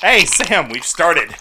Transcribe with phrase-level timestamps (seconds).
[0.00, 1.34] Hey, Sam, we've started.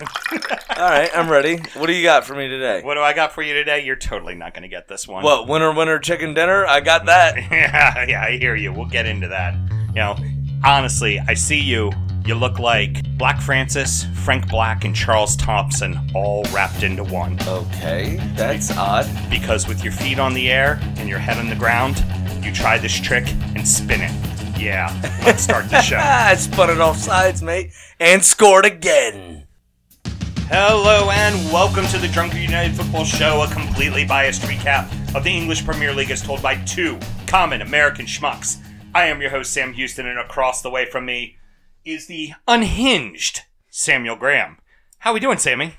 [0.75, 1.59] All right, I'm ready.
[1.76, 2.82] What do you got for me today?
[2.84, 3.85] what do I got for you today?
[3.85, 5.24] You're totally not going to get this one.
[5.24, 6.66] What winner winner chicken dinner?
[6.66, 7.38] I got that.
[7.52, 8.74] yeah, yeah, I hear you.
[8.74, 9.56] We'll get into that.
[9.90, 10.18] You know,
[10.66, 11.90] honestly, I see you.
[12.26, 17.39] You look like Black Francis, Frank Black, and Charles Thompson all wrapped into one.
[17.47, 19.09] Okay, that's odd.
[19.29, 22.03] Because with your feet on the air and your head on the ground,
[22.43, 24.11] you try this trick and spin it.
[24.59, 24.93] Yeah,
[25.25, 25.95] let's start the show.
[26.01, 29.45] I spun it off sides, mate, and scored again.
[30.47, 35.30] Hello and welcome to the Drunkard United Football Show, a completely biased recap of the
[35.30, 36.98] English Premier League as told by two
[37.28, 38.58] common American schmucks.
[38.96, 41.38] I am your host, Sam Huston, and across the way from me
[41.84, 44.58] is the unhinged Samuel Graham.
[45.00, 45.76] How are we doing, Sammy?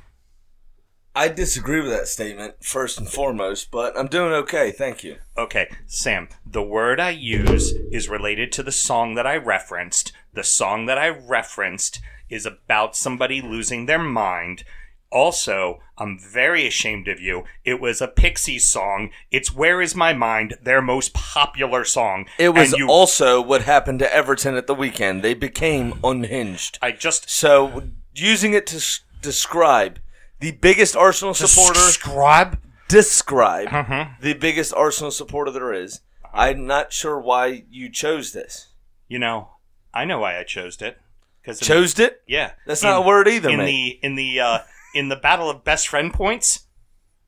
[1.14, 5.16] I disagree with that statement first and foremost, but I'm doing okay, thank you.
[5.36, 10.12] Okay, Sam, the word I use is related to the song that I referenced.
[10.32, 14.64] The song that I referenced is about somebody losing their mind.
[15.12, 17.42] Also, I'm very ashamed of you.
[17.64, 19.10] It was a Pixies song.
[19.32, 22.26] It's Where Is My Mind, their most popular song.
[22.38, 25.22] It was you, also what happened to Everton at the weekend.
[25.22, 26.78] They became unhinged.
[26.80, 27.82] I just So,
[28.14, 29.98] using it to s- describe
[30.38, 32.60] the biggest Arsenal supporter, Subscribe.
[32.88, 34.06] describe Uh-huh.
[34.20, 36.00] the biggest Arsenal supporter there is.
[36.32, 38.68] I'm not sure why you chose this.
[39.08, 39.56] You know,
[39.92, 40.98] I know why I chose it.
[41.42, 42.22] Because Chose it?
[42.26, 44.00] Yeah, That's not a word either, in mate.
[44.00, 44.58] the in the uh,
[44.94, 46.66] in the battle of best friend points.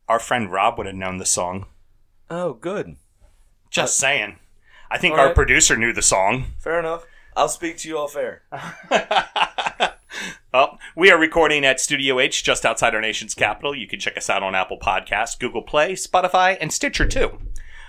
[0.09, 1.67] Our friend Rob would have known the song.
[2.29, 2.97] Oh, good.
[3.71, 4.39] Just saying.
[4.91, 5.35] I think our right.
[5.35, 6.53] producer knew the song.
[6.59, 7.07] Fair enough.
[7.35, 8.43] I'll speak to you off air.
[10.53, 13.75] well, we are recording at Studio H just outside our nation's capital.
[13.75, 17.39] You can check us out on Apple Podcasts, Google Play, Spotify, and Stitcher too.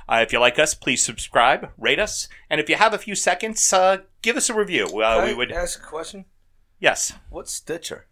[0.09, 3.15] Uh, if you like us, please subscribe, rate us, and if you have a few
[3.15, 4.85] seconds, uh, give us a review.
[4.85, 6.25] Uh, Can we I would ask a question.
[6.79, 7.13] yes.
[7.29, 8.07] What's Stitcher?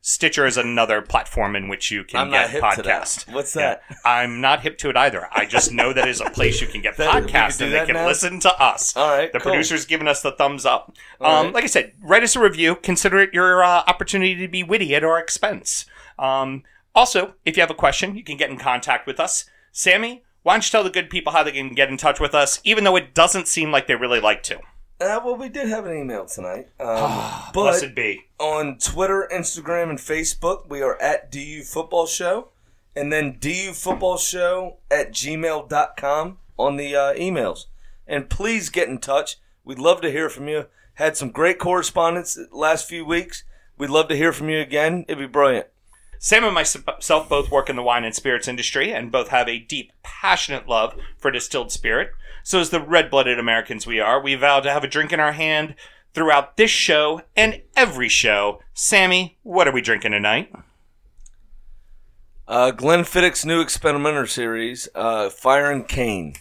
[0.00, 3.24] Stitcher is another platform in which you can I'm get hip to that.
[3.32, 3.78] What's Yeah.
[3.78, 3.82] that?
[4.04, 5.28] I'm not hip to it either.
[5.32, 7.84] I just know that is a place you can get That- we can and they
[7.86, 8.06] can now?
[8.06, 8.96] listen to us.
[8.96, 9.50] All right, The cool.
[9.50, 10.94] producer's giving us the thumbs up.
[11.20, 11.54] Um, right.
[11.54, 12.76] Like I said, write us a review.
[12.76, 15.86] Consider it your uh, opportunity to be witty at our expense.
[16.20, 16.62] Um,
[16.94, 19.44] also, if you have a question, you can get in contact with us.
[19.72, 22.32] Sammy, why don't you tell the good people how they can get in touch with
[22.32, 24.58] us, even though it doesn't seem like they really like to?
[25.00, 26.68] Uh, well, we did have an email tonight.
[26.78, 28.26] Um, but Blessed be.
[28.38, 32.50] on Twitter, Instagram, and Facebook, we are at DU Football Show.
[32.94, 37.64] And then DU Football Show at gmail.com on the uh, emails.
[38.06, 39.38] And please get in touch.
[39.64, 40.66] We'd love to hear from you.
[40.94, 43.42] Had some great correspondence the last few weeks.
[43.76, 45.06] We'd love to hear from you again.
[45.08, 45.66] It'd be brilliant.
[46.18, 49.58] Sam and myself both work in the wine and spirits industry and both have a
[49.58, 52.10] deep, passionate love for distilled spirit.
[52.42, 55.20] So, as the red blooded Americans we are, we vow to have a drink in
[55.20, 55.74] our hand
[56.14, 58.60] throughout this show and every show.
[58.72, 60.52] Sammy, what are we drinking tonight?
[62.48, 66.34] Uh, Glenfiddich's new experimental series, uh, Fire and Cane.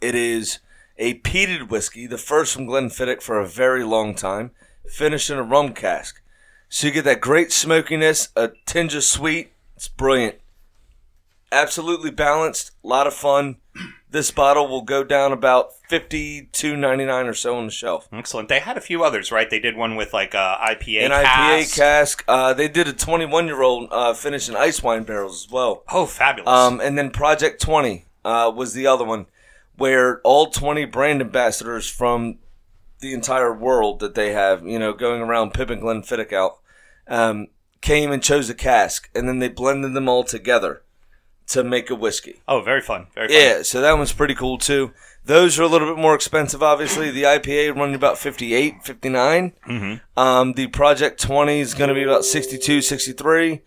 [0.00, 0.58] It is
[0.98, 4.50] a peated whiskey, the first from Glenfiddich for a very long time,
[4.86, 6.20] finished in a rum cask.
[6.68, 9.52] So you get that great smokiness, a tinge of sweet.
[9.76, 10.36] It's brilliant.
[11.50, 13.56] Absolutely balanced, a lot of fun.
[14.10, 18.08] This bottle will go down about fifty two ninety nine or so on the shelf.
[18.12, 18.48] Excellent.
[18.48, 19.48] They had a few others, right?
[19.48, 21.74] They did one with like a IPA An cask.
[21.74, 22.24] IPA cask.
[22.26, 25.50] Uh, they did a twenty one year old uh, finished in ice wine barrels as
[25.50, 25.84] well.
[25.90, 26.48] Oh, fabulous.
[26.48, 29.26] Um, and then Project 20 uh, was the other one,
[29.76, 32.38] where all 20 brand ambassadors from
[33.00, 36.58] the entire world that they have, you know, going around pimping Glenfiddich out,
[37.06, 37.48] um,
[37.80, 40.82] came and chose a cask, and then they blended them all together
[41.48, 42.42] to make a whiskey.
[42.46, 43.06] oh, very fun.
[43.14, 43.36] Very fun.
[43.36, 44.92] Yeah, so that one's pretty cool too.
[45.24, 47.10] Those are a little bit more expensive, obviously.
[47.10, 49.52] The IPA running about 58, 59.
[49.66, 50.18] Mm-hmm.
[50.18, 53.62] Um, the Project 20 is going to be about 62, 63.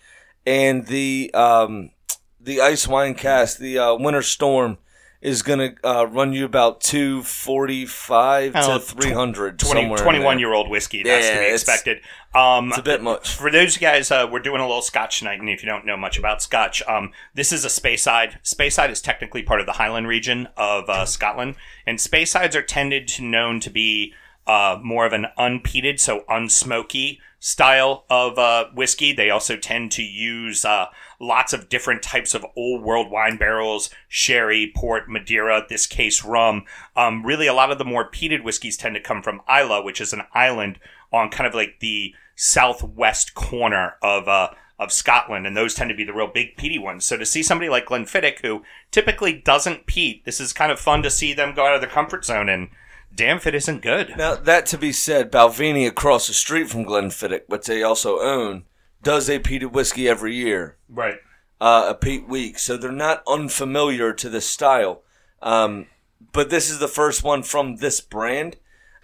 [0.46, 1.92] And the um,
[2.40, 4.80] the Ice Wine Cast, the uh, Winter Storm,
[5.22, 9.60] is going to uh, run you about 245 Oh, to 300.
[9.60, 10.40] 20, somewhere in 21 there.
[10.40, 11.04] year old whiskey.
[11.04, 12.02] That's Yeah, to be it's- expected.
[12.34, 13.36] Um, It's a bit much.
[13.36, 15.98] For those guys, uh, we're doing a little Scotch tonight, and if you don't know
[15.98, 18.42] much about Scotch, um, this is a Speyside.
[18.44, 23.08] Speyside is technically part of the Highland region of uh, Scotland, and Speysides are tended
[23.10, 24.14] to known to be
[24.48, 29.12] uh, more of an unpeated, so unsmoky style of uh, whiskey.
[29.12, 30.86] They also tend to use uh,
[31.20, 36.64] lots of different types of old world wine barrels, sherry, port, Madeira, this case rum.
[36.96, 40.00] Um, really, a lot of the more peated whiskeys tend to come from Islay, which
[40.00, 40.80] is an island
[41.12, 45.96] on kind of like the southwest corner of uh, of Scotland, and those tend to
[45.96, 47.06] be the real big peaty ones.
[47.06, 48.62] So to see somebody like Glenfiddich, who
[48.92, 51.90] typically doesn't peat, this is kind of fun to see them go out of their
[51.90, 52.70] comfort zone and
[53.20, 54.16] it isn't good.
[54.18, 58.64] Now, that to be said, Balvenie across the street from Glenfiddich, which they also own,
[59.04, 61.18] does a peated whiskey every year, Right.
[61.60, 62.60] uh, a peat week.
[62.60, 65.02] So they're not unfamiliar to this style.
[65.42, 65.88] Um,
[66.34, 68.58] but this is the first one from this brand.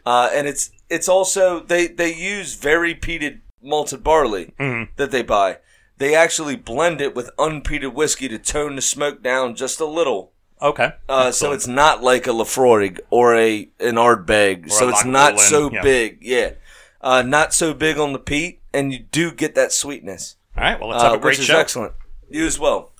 [0.05, 4.53] Uh, and it's it's also they, they use very peated malted barley
[4.95, 5.57] that they buy.
[5.97, 10.31] They actually blend it with unpeated whiskey to tone the smoke down just a little.
[10.61, 10.93] Okay.
[11.07, 14.67] Uh, so it's not like a Laphroaig or a an Ardbeg.
[14.67, 15.81] Or So it's not Lomond, so yeah.
[15.81, 16.17] big.
[16.21, 16.51] Yeah,
[17.01, 20.79] uh, not so big on the peat, and you do get that sweetness, All right.
[20.79, 21.59] Well, let's uh, have a great which is show.
[21.59, 21.93] excellent.
[22.29, 22.91] You as well.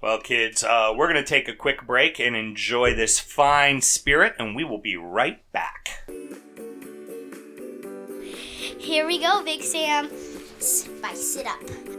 [0.00, 4.34] Well, kids, uh, we're going to take a quick break and enjoy this fine spirit,
[4.38, 6.08] and we will be right back.
[8.78, 10.08] Here we go, Big Sam.
[10.60, 11.97] Spice it up.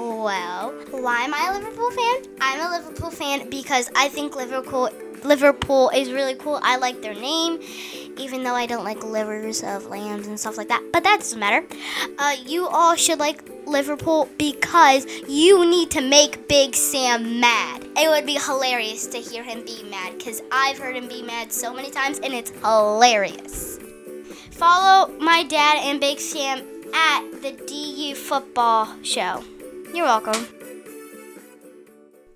[0.00, 2.22] Well, why am I a Liverpool fan?
[2.40, 4.88] I'm a Liverpool fan because I think Liverpool
[5.24, 6.58] Liverpool is really cool.
[6.62, 7.60] I like their name,
[8.16, 10.82] even though I don't like livers of lambs and stuff like that.
[10.90, 11.66] But that doesn't matter.
[12.18, 17.86] Uh, you all should like Liverpool because you need to make Big Sam mad.
[17.94, 21.52] It would be hilarious to hear him be mad because I've heard him be mad
[21.52, 23.78] so many times and it's hilarious.
[24.52, 26.60] Follow my dad and Big Sam
[26.94, 29.44] at the DU Football Show.
[29.92, 30.46] You're welcome.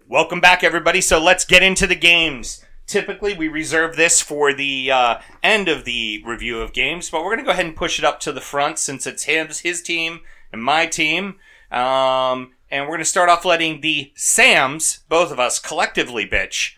[0.09, 1.01] Welcome back, everybody.
[1.01, 2.65] So let's get into the games.
[2.87, 7.35] Typically, we reserve this for the uh, end of the review of games, but we're
[7.35, 9.83] going to go ahead and push it up to the front since it's his, his
[9.83, 10.21] team
[10.53, 11.37] and my team.
[11.71, 16.75] Um, and we're going to start off letting the Sams, both of us, collectively bitch.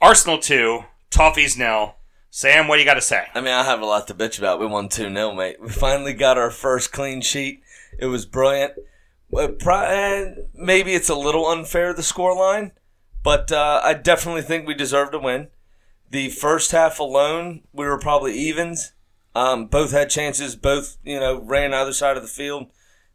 [0.00, 1.96] Arsenal 2, Toffees nil.
[2.30, 3.26] Sam, what do you got to say?
[3.34, 4.60] I mean, I have a lot to bitch about.
[4.60, 5.60] We won 2 0, mate.
[5.60, 7.62] We finally got our first clean sheet.
[7.98, 8.74] It was brilliant.
[9.36, 12.72] Uh, eh, Maybe it's a little unfair, the score line,
[13.22, 15.48] but uh, I definitely think we deserve to win.
[16.10, 18.92] The first half alone, we were probably evens.
[19.34, 22.66] Um, both had chances, both, you know, ran either side of the field.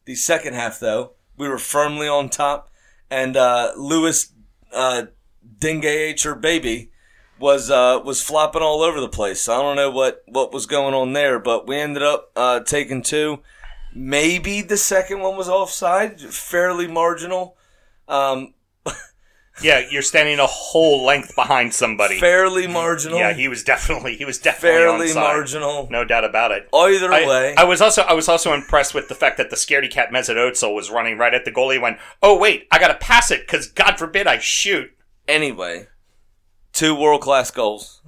[0.06, 2.70] The second half, though, we were firmly on top,
[3.10, 4.34] and uh, Lewis
[4.74, 5.04] uh,
[5.60, 6.92] Dingue H or baby
[7.40, 9.42] was uh, was flopping all over the place.
[9.42, 12.60] So I don't know what, what was going on there, but we ended up uh,
[12.60, 13.40] taking two.
[13.94, 17.58] Maybe the second one was offside, fairly marginal.
[18.08, 18.54] Um,
[19.62, 22.20] Yeah, you're standing a whole length behind somebody.
[22.20, 23.20] fairly marginal.
[23.20, 25.16] Yeah, he was definitely he was definitely fairly onside.
[25.16, 25.88] marginal.
[25.92, 26.70] No doubt about it.
[26.74, 29.56] Either I, way, I was also I was also impressed with the fact that the
[29.56, 31.82] scaredy cat Mesut Ozil was running right at the goalie.
[31.82, 34.92] Went, oh wait, I gotta pass it because God forbid I shoot.
[35.28, 35.88] anyway,
[36.72, 37.99] two world class goals.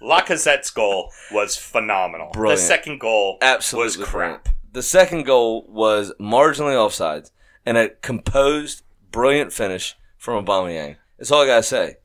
[0.00, 2.30] Lacazette's goal was phenomenal.
[2.32, 2.60] Brilliant.
[2.60, 4.12] The second goal Absolutely was crap.
[4.12, 4.48] brilliant.
[4.72, 7.30] The second goal was marginally offsides
[7.66, 10.96] and a composed, brilliant finish from Aubameyang.
[11.18, 11.96] That's all I gotta say.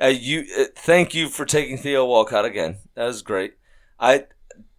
[0.00, 2.76] Uh, you, uh, thank you for taking Theo Walcott again.
[2.94, 3.54] That was great.
[3.98, 4.26] I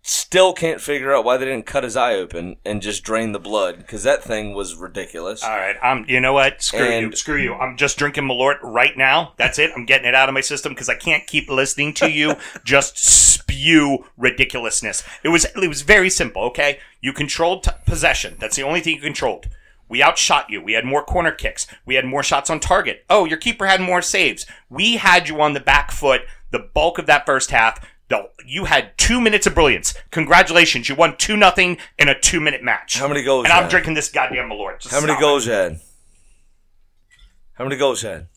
[0.04, 3.40] still can't figure out why they didn't cut his eye open and just drain the
[3.40, 5.44] blood because that thing was ridiculous.
[5.44, 6.06] All right, I'm.
[6.08, 6.62] You know what?
[6.62, 7.16] Screw you.
[7.16, 7.54] Screw you.
[7.56, 9.34] I'm just drinking Malort right now.
[9.38, 9.72] That's it.
[9.76, 12.98] I'm getting it out of my system because I can't keep listening to you just
[12.98, 15.04] spew ridiculousness.
[15.24, 15.46] It was.
[15.46, 16.44] It was very simple.
[16.44, 18.36] Okay, you controlled t- possession.
[18.40, 19.48] That's the only thing you controlled.
[19.90, 20.62] We outshot you.
[20.62, 21.68] We had more corner kicks.
[21.86, 23.06] We had more shots on target.
[23.10, 24.46] Oh, your keeper had more saves.
[24.70, 26.24] We had you on the back foot
[26.54, 27.86] the bulk of that first half.
[28.14, 29.96] The, you had two minutes of brilliance.
[30.12, 33.00] Congratulations, you won two nothing in a two minute match.
[33.00, 33.70] How many goals And I'm had?
[33.72, 34.82] drinking this goddamn Malort.
[34.82, 35.80] Just How many goals you had?
[37.54, 38.28] How many goals you had?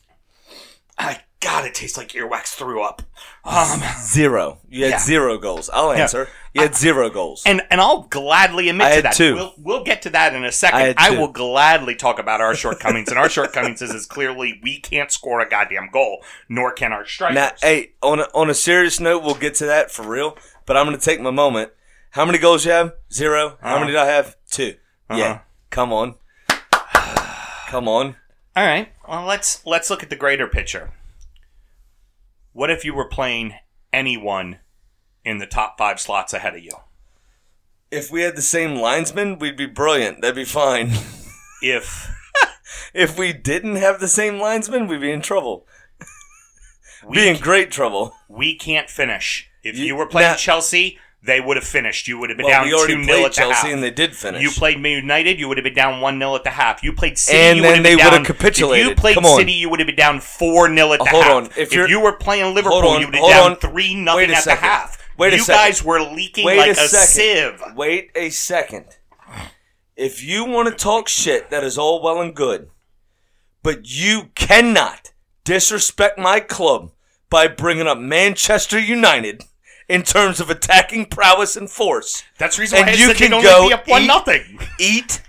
[0.96, 3.02] I God, it tastes like earwax threw up.
[3.44, 4.58] Um, Zero.
[4.68, 4.98] You had Yeah.
[4.98, 5.68] zero goals.
[5.72, 6.28] I'll answer.
[6.54, 7.42] You had zero goals.
[7.44, 9.12] and and I'll gladly admit I to that.
[9.14, 9.34] two.
[9.34, 10.80] We'll, we'll get to that in a second.
[10.80, 14.80] I I, will gladly talk about our shortcomings, and our shortcomings is, is clearly we
[14.80, 17.34] can't score a goddamn goal, nor can our strikers.
[17.34, 20.38] Now, hey, on a, on a serious note, we'll get to that for real.
[20.64, 21.70] But I'm going to take my moment.
[22.12, 22.94] How many goals you have?
[23.12, 23.80] 0 How Uh-huh.
[23.80, 24.36] many did I have?
[24.50, 24.74] 2
[25.10, 25.18] Uh-huh.
[25.20, 25.38] Yeah.
[25.70, 26.14] Come on.
[27.68, 28.16] Come on.
[28.56, 30.92] All right, well let's let's look at the greater picture.
[32.56, 33.52] What if you were playing
[33.92, 34.60] anyone
[35.26, 36.70] in the top five slots ahead of you?
[37.90, 40.22] If we had the same linesman, we'd be brilliant.
[40.22, 40.92] That'd be fine.
[41.60, 42.10] If
[42.94, 45.66] if we didn't have the same linesman, we'd be in trouble.
[47.06, 48.14] we Be in great trouble.
[48.26, 49.50] we can't finish.
[49.62, 52.08] If You- you, were playing now- Chelsea, they would have finished.
[52.08, 53.66] You would have been Well, down we two 0 at the Chelsea half.
[53.66, 54.42] and they did finish.
[54.42, 56.82] You played Man United, you would have been down 1 0 at the half.
[56.82, 58.24] You played City, And you then would have they been would down.
[58.24, 58.86] have capitulated.
[58.86, 59.26] If you played.
[59.36, 61.32] City, you would have been down 4 0 at the Hold half.
[61.32, 61.44] on.
[61.46, 63.56] If If, you're- were playing Liverpool, on, you would have been down on.
[63.58, 64.98] 3 nothing a at the half.
[65.18, 65.60] Wait a you second.
[65.62, 67.62] guys were leaking Wait like a a, sieve.
[67.74, 68.84] Wait a second.
[69.96, 72.68] If you want to talk shit, that is all well and good.
[73.62, 75.12] But you cannot,
[75.44, 76.92] disrespect my club
[77.30, 79.42] by bringing up Manchester United
[79.88, 82.24] in terms of attacking prowess and force.
[82.38, 84.02] That's the reason why And I you said can they'd go only be up one
[84.02, 84.58] eat- nothing.
[84.80, 85.22] Eat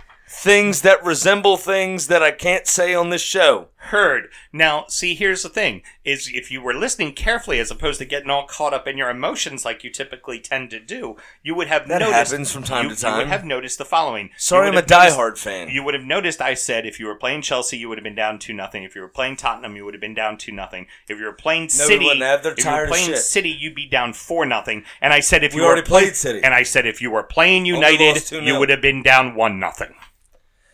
[0.48, 3.68] things that resemble things that I can't say on this show.
[3.92, 4.30] Heard.
[4.52, 8.30] Now, see, here's the thing: is if you were listening carefully, as opposed to getting
[8.30, 11.88] all caught up in your emotions like you typically tend to do, you would have
[11.88, 12.32] That noticed.
[12.32, 13.12] happens from time you, to time.
[13.14, 14.30] You would have noticed the following.
[14.36, 15.70] Sorry, I'm a noticed- diehard fan.
[15.70, 18.16] You would have noticed I said if you were playing Chelsea, you would have been
[18.16, 18.84] down two nothing.
[18.84, 20.88] If you were playing Tottenham, you would have been down two nothing.
[21.08, 22.44] If you were playing we City, wouldn't have.
[22.44, 23.16] They're if you were playing.
[23.16, 24.84] City, you'd be down four nothing.
[25.02, 26.42] And I said if We you were already played City.
[26.44, 29.94] and I said if you were playing United, you would have been down one nothing.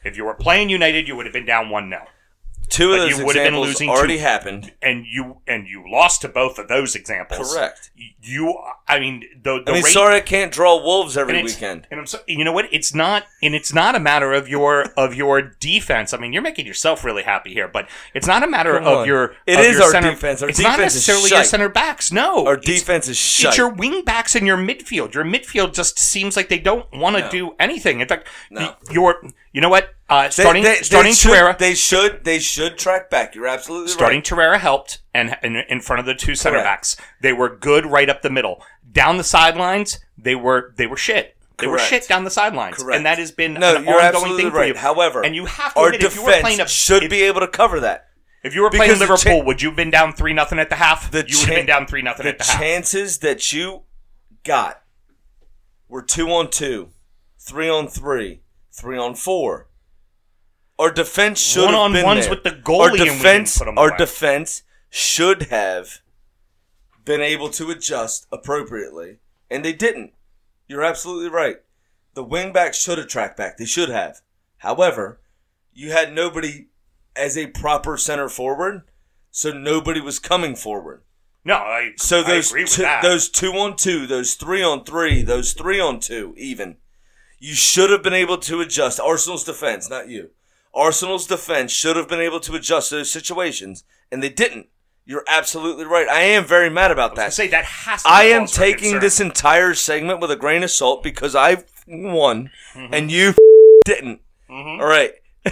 [0.03, 2.05] If you were playing United, you would have been down one 0
[2.69, 4.71] Two But of you those would have been examples losing already two- happened.
[4.81, 7.53] and you and you lost to both of those examples.
[7.53, 7.91] Correct.
[8.21, 8.57] You,
[8.87, 11.87] I mean, the the I mean, rate, sorry I can't draw wolves every and weekend.
[11.91, 12.65] And I'm sorry, you know what?
[12.71, 16.13] It's not, and it's not a matter of your of your defense.
[16.13, 18.97] I mean, you're making yourself really happy here, but it's not a matter Come of
[18.99, 19.07] on.
[19.07, 19.35] your.
[19.45, 20.41] It of is your our center, defense.
[20.41, 22.11] Our it's not defense is necessarily your center backs.
[22.11, 23.49] No, Our defense is shit.
[23.49, 25.13] It's your wing backs and your midfield.
[25.13, 27.29] Your midfield just seems like they don't want to No.
[27.29, 27.99] do anything.
[27.99, 28.73] In fact, No.
[28.89, 29.21] your
[29.53, 29.89] you know what?
[30.09, 32.23] Uh, starting they, they starting should, Torreira, They should.
[32.25, 33.33] They should track back.
[33.35, 33.93] You're absolutely right.
[33.93, 34.25] starting right.
[34.25, 36.65] Torreira helped, and in, in front of the two center Correct.
[36.67, 38.61] backs, they were good right up the middle.
[38.91, 41.37] Down the sidelines, they were they were shit.
[41.57, 42.97] They were shit down the sidelines, Correct.
[42.97, 44.73] and that has been No, an ongoing thing for you.
[44.75, 47.21] However, and you have to our admit, if you were playing a should if, be
[47.23, 48.07] able to cover that.
[48.43, 50.59] if you were playing because the Liverpool, cha- would you have been down three nothing
[50.59, 51.09] at the half?
[51.11, 52.59] The you would have been down three nothing The at the half.
[52.59, 53.83] chances that you
[54.43, 54.81] got
[55.87, 56.89] were two on two,
[57.39, 58.41] three on three,
[58.73, 59.67] three on four.
[60.79, 62.29] Our defense should have been One-on-ones there.
[62.35, 63.97] with the goalie Our and we didn't defense, put 'em our away.
[63.97, 66.01] defense should have
[67.05, 69.17] been able to adjust appropriately,
[69.49, 70.13] and they didn't.
[70.67, 71.57] You're absolutely right.
[72.15, 73.57] The wingbacks should have tracked back.
[73.57, 74.21] They should have.
[74.57, 75.19] However,
[75.73, 76.67] you had nobody
[77.15, 78.83] as a proper center forward,
[79.29, 81.03] so nobody was coming forward.
[81.45, 83.03] no, I So I those agree with two, that.
[83.03, 86.77] those two on two, those three on three, those three on two, even
[87.43, 89.01] you should have been able to adjust.
[89.01, 90.29] Arsenal's defense, not you.
[90.73, 94.67] Arsenal's defense should have been able to adjust those situations, and they didn't.
[95.05, 96.07] You're absolutely right.
[96.07, 97.33] I am very mad about that.
[97.33, 98.03] say that has.
[98.03, 102.49] To I am taking this entire segment with a grain of salt because I won
[102.75, 102.93] Mm-hmm.
[102.93, 103.33] and you
[103.85, 104.21] didn't.
[104.49, 105.11] All right.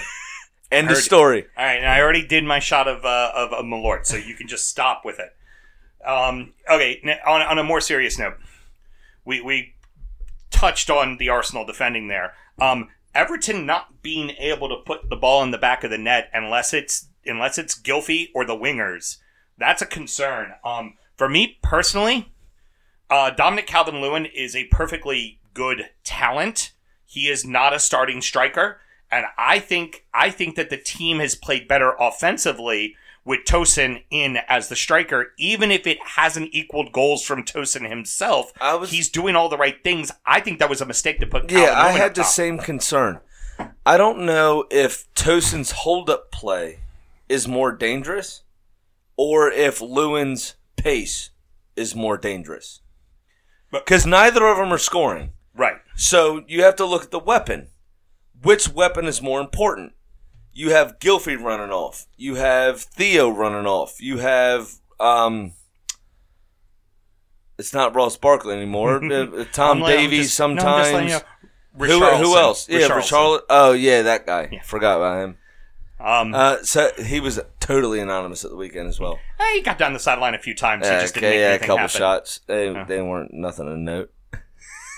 [0.71, 1.48] End of story.
[1.57, 4.36] All right, and I already did my shot of uh, of, of Malort, so you
[4.36, 5.36] can just stop with it.
[6.07, 8.36] Um, okay, on, on a more serious note,
[9.25, 9.74] we we
[10.51, 12.34] touched on the Arsenal defending there.
[12.60, 16.29] Um, Everton not being able to put the ball in the back of the net
[16.34, 19.17] unless it's unless it's Gylfi or the wingers,
[19.58, 20.53] that's a concern.
[20.63, 22.31] Um, for me personally,
[23.10, 26.72] uh, Dominic Calvert Lewin is a perfectly good talent.
[27.05, 28.79] He is not a starting striker,
[29.12, 34.38] and I think I think that the team has played better offensively with Tosun in
[34.48, 38.51] as the striker, even if it hasn't equaled goals from Tosun himself.
[38.60, 40.12] I was- he's doing all the right things.
[40.25, 41.51] I think that was a mistake to put.
[41.51, 42.32] Yeah, I had the top.
[42.32, 43.20] same concern.
[43.86, 46.80] I don't know if Tosun's hold up play
[47.30, 48.42] is more dangerous
[49.16, 51.30] or if Lewin's pace
[51.75, 52.82] is more dangerous.
[53.72, 55.34] Because neither of them are scoring.
[55.54, 55.78] Right.
[55.96, 57.70] So you have to look at the weapon.
[58.42, 59.94] Which weapon is more important?
[60.53, 62.08] You have Gylfi running off.
[62.17, 64.01] You have Theo running off.
[64.01, 65.53] You have um
[67.58, 69.01] it's not Ross Barkley anymore.
[69.12, 70.91] Uh, Tom I'm letting- I'm Davies just- no, sometimes.
[70.93, 71.22] letting you know.
[71.77, 72.36] Who, who Richarlison.
[72.36, 72.70] else?
[72.70, 73.39] Yeah, Richarlison.
[73.50, 74.50] Oh, yeah, that guy.
[74.51, 74.62] Yeah.
[74.63, 75.38] Forgot about him.
[76.01, 79.20] Um, Uh, so he was totally anonymous at the weekend as well.
[79.39, 80.86] eh, he got down the sideline a few times.
[80.86, 81.98] he Uh, just didn't make yeah, a couple happen.
[81.98, 82.41] shots.
[82.48, 84.12] They, they weren't nothing to note.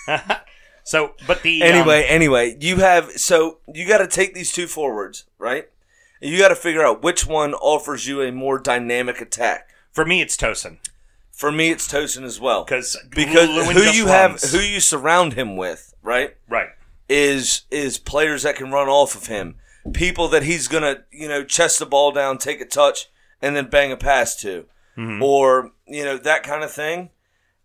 [0.84, 4.68] So, but the um, Anyway, anyway, you have so you got to take these two
[4.68, 5.70] forwards, right?
[6.22, 9.70] And you got to figure out which one offers you a more dynamic attack.
[9.92, 10.78] for me, it's Tosun
[11.32, 14.42] For me, it's Tosun as well, because because Lewin who you runs.
[14.44, 16.36] have, who you surround him with, right?
[16.50, 16.70] right.
[17.10, 19.56] is is players that can run off of him,
[19.94, 23.10] people that he's gonna you know chest the ball down, take a touch,
[23.42, 24.66] and then bang a pass to,
[25.22, 27.10] or you know that kind of thing.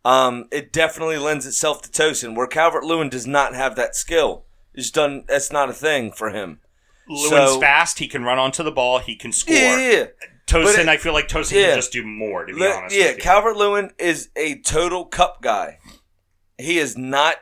[0.04, 4.44] Um, it definitely lends itself to Tosun, where Calvert Lewin does not have that skill.
[4.74, 5.24] It's done.
[5.28, 6.60] That's not a thing for him.
[7.08, 7.98] Lewin's So- fast.
[7.98, 8.98] He can run onto the ball.
[9.00, 9.54] He can score.
[9.56, 10.06] Yeah, yeah.
[10.46, 11.66] Tosun, it- I feel like Tosun yeah.
[11.68, 12.46] can just do more.
[12.46, 13.14] To be Le- honest, yeah.
[13.14, 15.78] Calvert Lewin is a total cup guy.
[16.56, 17.36] He is not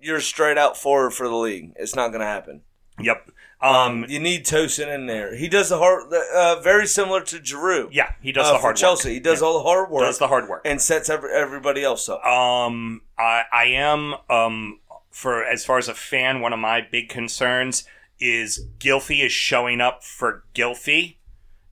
[0.00, 1.72] your straight out forward for the league.
[1.76, 2.62] It's not going to happen.
[3.00, 3.30] Yep.
[3.60, 4.04] Um.
[4.08, 5.34] You need Tosun in there.
[5.34, 7.88] He does the hard, uh, very similar to Giroud.
[7.90, 9.08] Yeah, he does uh, the for hard Chelsea.
[9.08, 9.14] work.
[9.14, 9.46] He does Yeah.
[9.48, 10.02] all the hard work.
[10.04, 10.62] Does the hard work.
[10.64, 12.24] and sets every, everybody else up.
[12.24, 14.78] Um, I, I am um
[15.10, 17.84] for as far as a fan, one of my big concerns
[18.20, 21.16] is Gylfi is showing up for Gylfi,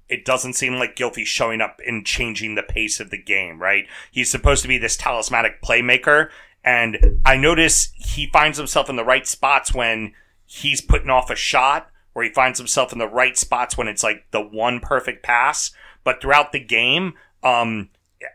[0.09, 3.85] it doesn't seem like Gylfi's showing up and changing the pace of the game, right?
[4.11, 6.31] He's supposed to be this talismanic playmaker,
[6.65, 10.13] and I notice he finds himself in the right spots when
[10.47, 14.03] he's putting off a shot, or he finds himself in the right spots when it's
[14.03, 15.73] like the one perfect pass.
[16.03, 17.91] But throughout the game, um,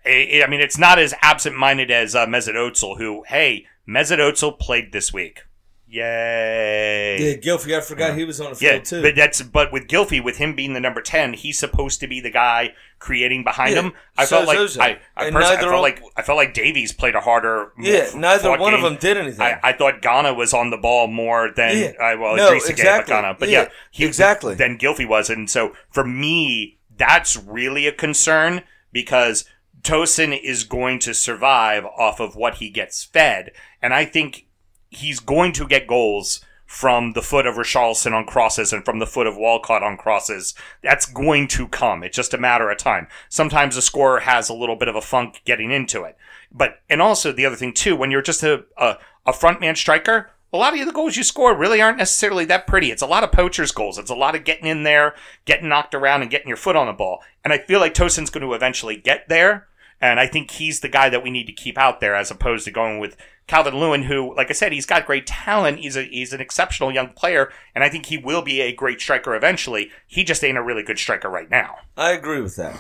[0.05, 4.91] I mean, it's not as absent-minded as uh, Mesut Ozil, who, hey, Mesut Ozil played
[4.91, 5.43] this week.
[5.91, 7.17] Yay!
[7.31, 9.01] Yeah, Gylfi, I forgot he was on the Yeah, field too.
[9.01, 12.21] but that's but with Gylfi, with him being the number ten, he's supposed to be
[12.21, 13.93] the guy creating behind Yeah, him.
[14.17, 14.81] I so felt like Ozil.
[14.81, 17.73] I, I, personally, I felt like I felt like Davies played a harder.
[17.79, 19.41] yeah, f- neither one of them did anything.
[19.41, 21.87] I, I thought Gana was on the ball more than Yeah.
[22.13, 23.11] uh, well, No, Idrissa exactly.
[23.13, 23.35] but Gana.
[23.39, 24.55] But Yeah, yeah, he, exactly.
[24.55, 29.45] Then Gylfi was, and so for me, that's really a concern because
[29.81, 34.45] Tosun is going to survive off of what he gets fed, and I think
[34.91, 39.05] he's going to get goals from the foot of Richarlison on crosses and from the
[39.05, 40.53] foot of Walcott on crosses.
[40.81, 42.01] That's going to come.
[42.03, 43.07] It's just a matter of time.
[43.27, 46.15] Sometimes a scorer has a little bit of a funk getting into it.
[46.49, 50.29] But, and also the other thing too, when you're just a, a, a frontman striker,
[50.53, 52.91] a lot of the goals you score really aren't necessarily that pretty.
[52.91, 53.97] It's a lot of poachers' goals.
[53.97, 56.87] It's a lot of getting in there, getting knocked around, and getting your foot on
[56.87, 57.21] the ball.
[57.43, 59.67] And I feel like Tosun's going to eventually get there.
[60.01, 62.65] And I think he's the guy that we need to keep out there as opposed
[62.65, 63.15] to going with
[63.47, 65.79] Calvert Lewin, who, like I said, he's got great talent.
[65.79, 68.99] He's a he's an exceptional young player, and I think he will be a great
[68.99, 69.91] striker eventually.
[70.07, 71.75] He just ain't a really good striker right now.
[71.95, 72.75] I agree with that.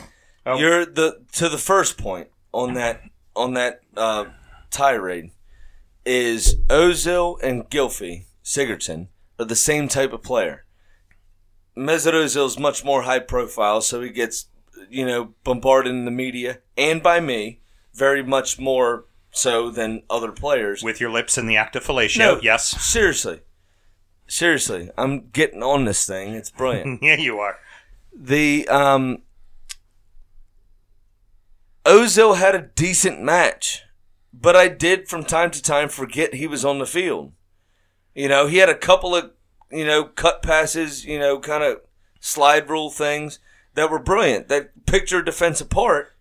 [0.45, 0.57] Oh.
[0.57, 3.01] You're the to the first point on that
[3.35, 4.25] on that uh,
[4.71, 5.31] tirade
[6.05, 10.65] is Ozil and Gylfi Sigurdsson are the same type of player.
[11.77, 14.47] Mesut Ozil is much more high profile, so he gets
[14.89, 17.59] you know bombarded in the media and by me
[17.93, 20.83] very much more so than other players.
[20.83, 22.39] With your lips in the act of fellatio, No.
[22.41, 22.67] yes.
[22.83, 23.41] Seriously,
[24.27, 26.33] seriously, I'm getting on this thing.
[26.33, 27.01] It's brilliant.
[27.03, 27.57] Yeah, you are.
[28.13, 29.21] the um
[31.85, 33.83] Ozil had a decent match,
[34.33, 37.31] but I did from time to time forget he was on the field.
[38.13, 39.31] You know, he had a couple of
[39.71, 41.81] you know cut passes, you know, kind of
[42.19, 43.39] slide rule things
[43.75, 46.13] that were brilliant that picked your defense apart.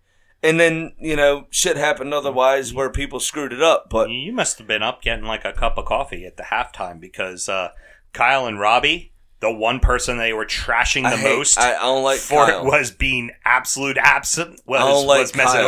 [0.43, 3.89] And then you know shit happened otherwise where people screwed it up.
[3.89, 6.99] But You must have been up getting like a cup of coffee at the halftime
[6.99, 7.69] because uh,
[8.11, 11.81] Kyle and Robbie, the one person they were trashing the I hate- most I, I
[11.81, 12.61] don't like for Kyle.
[12.65, 15.67] it was being absolute absent was, I don't like was Kyle.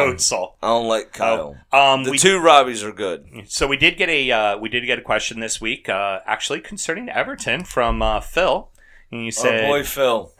[0.63, 1.55] I don't like Kyle.
[1.71, 3.27] Um, the we, two Robbies are good.
[3.47, 6.61] so we did get a uh, we did get a question this week, uh, actually
[6.61, 8.71] concerning Everton from uh, Phil.
[9.11, 10.31] And you said, oh boy, Phil.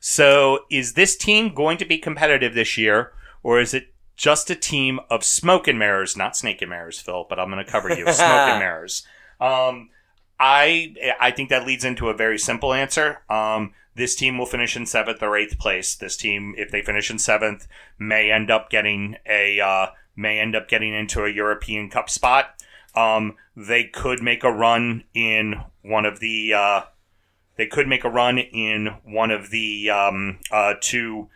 [0.00, 4.54] So, is this team going to be competitive this year, or is it just a
[4.54, 6.16] team of smoke and mirrors?
[6.16, 8.04] Not snake and mirrors, Phil, but I'm going to cover you.
[8.12, 9.06] smoke and mirrors.
[9.40, 9.90] Um,
[10.40, 13.20] I I think that leads into a very simple answer.
[13.28, 15.94] Um, this team will finish in seventh or eighth place.
[15.94, 20.56] This team, if they finish in seventh, may end up getting a uh, may end
[20.56, 22.54] up getting into a European Cup spot.
[22.94, 26.54] Um, they could make a run in one of the.
[26.54, 26.82] Uh,
[27.60, 31.28] they could make a run in one of the um, uh, two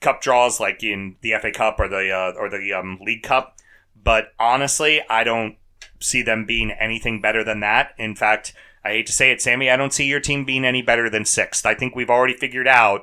[0.00, 3.56] cup draws, like in the FA Cup or the uh, or the um, League Cup.
[4.02, 5.56] But honestly, I don't
[5.98, 7.90] see them being anything better than that.
[7.98, 10.80] In fact, I hate to say it, Sammy, I don't see your team being any
[10.80, 11.66] better than sixth.
[11.66, 13.02] I think we've already figured out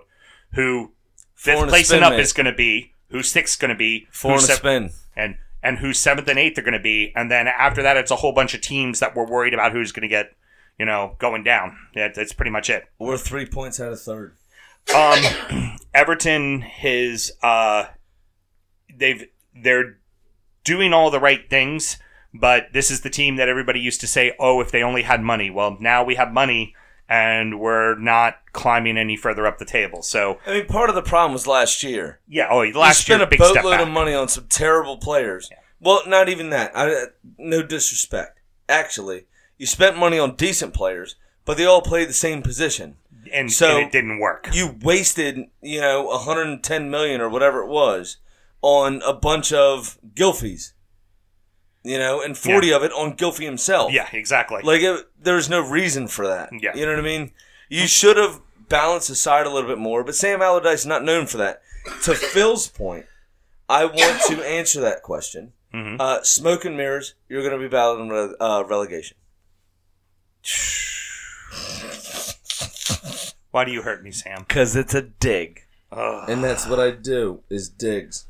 [0.53, 0.93] who
[1.35, 2.21] fifth place and up mate.
[2.21, 4.89] is going to be, who sixth's going to be, Four and sev- spin.
[5.15, 8.11] and and who seventh and eighth are going to be, and then after that, it's
[8.11, 10.35] a whole bunch of teams that we're worried about who's going to get,
[10.77, 11.77] you know, going down.
[11.95, 12.85] Yeah, that's pretty much it.
[12.99, 14.35] We're three points out of third.
[14.95, 17.85] Um, Everton has uh,
[18.95, 19.97] they've they're
[20.63, 21.97] doing all the right things,
[22.33, 25.21] but this is the team that everybody used to say, "Oh, if they only had
[25.21, 26.75] money." Well, now we have money,
[27.09, 30.01] and we're not climbing any further up the table.
[30.01, 32.19] So I mean, part of the problem was last year.
[32.27, 34.97] yeah, oh, You last spent year a big step boatload of money on some terrible
[34.97, 35.49] players.
[35.79, 36.71] Well, not even that.
[36.75, 37.05] I,
[37.37, 38.39] no disrespect.
[38.69, 39.25] Actually,
[39.57, 41.15] you spent money on decent players,
[41.45, 42.97] but they all played the same position.
[43.33, 44.47] and, So- and it didn't work.
[44.53, 48.17] You wasted, you know, 110 million or whatever it was
[48.61, 50.71] on a bunch of Gylfis.
[51.83, 53.93] You know, and 40 of it on Gylfi himself.
[53.93, 54.61] Yeah, exactly.
[54.63, 56.49] Like it, there's no reason for that.
[56.59, 56.75] Yeah.
[56.75, 57.31] You know what I mean?
[57.69, 61.03] You should have balanced the side a little bit more, but Sam Allardyce is not
[61.03, 61.61] known for that.
[62.03, 63.05] To Phil's point,
[63.69, 65.53] I want to answer that question.
[65.73, 65.97] Mhm.
[65.99, 69.15] Uh, smoke and mirrors, you're going to be battling re- uh, relegation.
[73.51, 74.45] Why do you hurt me, Sam?
[74.47, 75.63] Because it's a dig.
[75.91, 76.29] Ugh.
[76.29, 78.25] And that's what I do, is digs.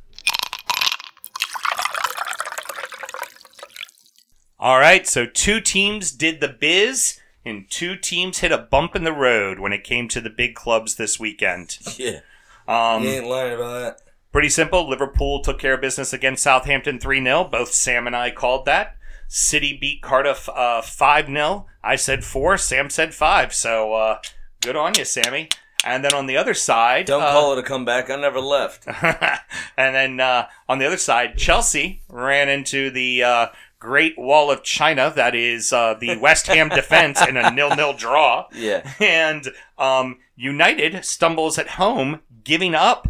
[4.59, 9.03] All right, so two teams did the biz, and two teams hit a bump in
[9.03, 11.77] the road when it came to the big clubs this weekend.
[11.97, 12.21] Yeah.
[12.67, 14.01] Um, You ain't lying about that.
[14.31, 14.89] Pretty simple.
[14.89, 17.45] Liverpool took care of business against Southampton 3 0.
[17.45, 18.97] Both Sam and I called that.
[19.27, 21.65] City beat Cardiff uh, 5 0.
[21.83, 22.57] I said 4.
[22.57, 23.53] Sam said 5.
[23.53, 24.19] So uh,
[24.61, 25.49] good on you, Sammy.
[25.83, 27.05] And then on the other side.
[27.05, 28.09] Don't uh, call it a comeback.
[28.09, 28.87] I never left.
[29.77, 33.47] and then uh, on the other side, Chelsea ran into the uh,
[33.79, 35.13] Great Wall of China.
[35.15, 38.47] That is uh, the West Ham defense in a nil-nil draw.
[38.53, 38.91] Yeah.
[38.99, 43.07] And um, United stumbles at home, giving up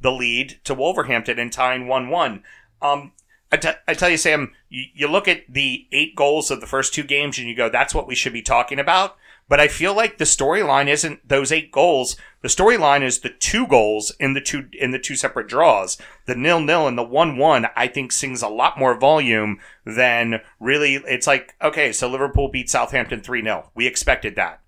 [0.00, 2.42] the lead to Wolverhampton and tying 1-1.
[2.82, 3.12] Um,
[3.52, 6.66] I, t- I tell you, Sam, you, you look at the eight goals of the
[6.66, 9.16] first two games and you go, that's what we should be talking about.
[9.50, 12.16] But I feel like the storyline isn't those eight goals.
[12.40, 15.98] The storyline is the two goals in the two in the two separate draws.
[16.26, 17.66] The nil nil and the one one.
[17.74, 20.94] I think sings a lot more volume than really.
[20.94, 24.60] It's like okay, so Liverpool beat Southampton three 0 We expected that.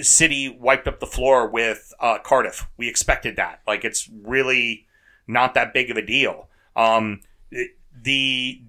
[0.00, 2.66] City wiped up the floor with uh, Cardiff.
[2.76, 3.60] We expected that.
[3.64, 4.88] Like it's really
[5.28, 6.48] not that big of a deal.
[6.74, 7.20] Um,
[8.02, 8.62] the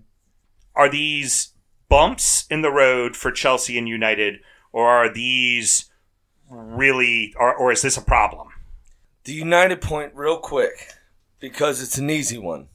[0.75, 1.53] are these
[1.89, 4.39] bumps in the road for Chelsea and United,
[4.71, 5.89] or are these
[6.49, 8.49] really, or, or is this a problem?
[9.25, 10.93] The United point, real quick,
[11.39, 12.69] because it's an easy one.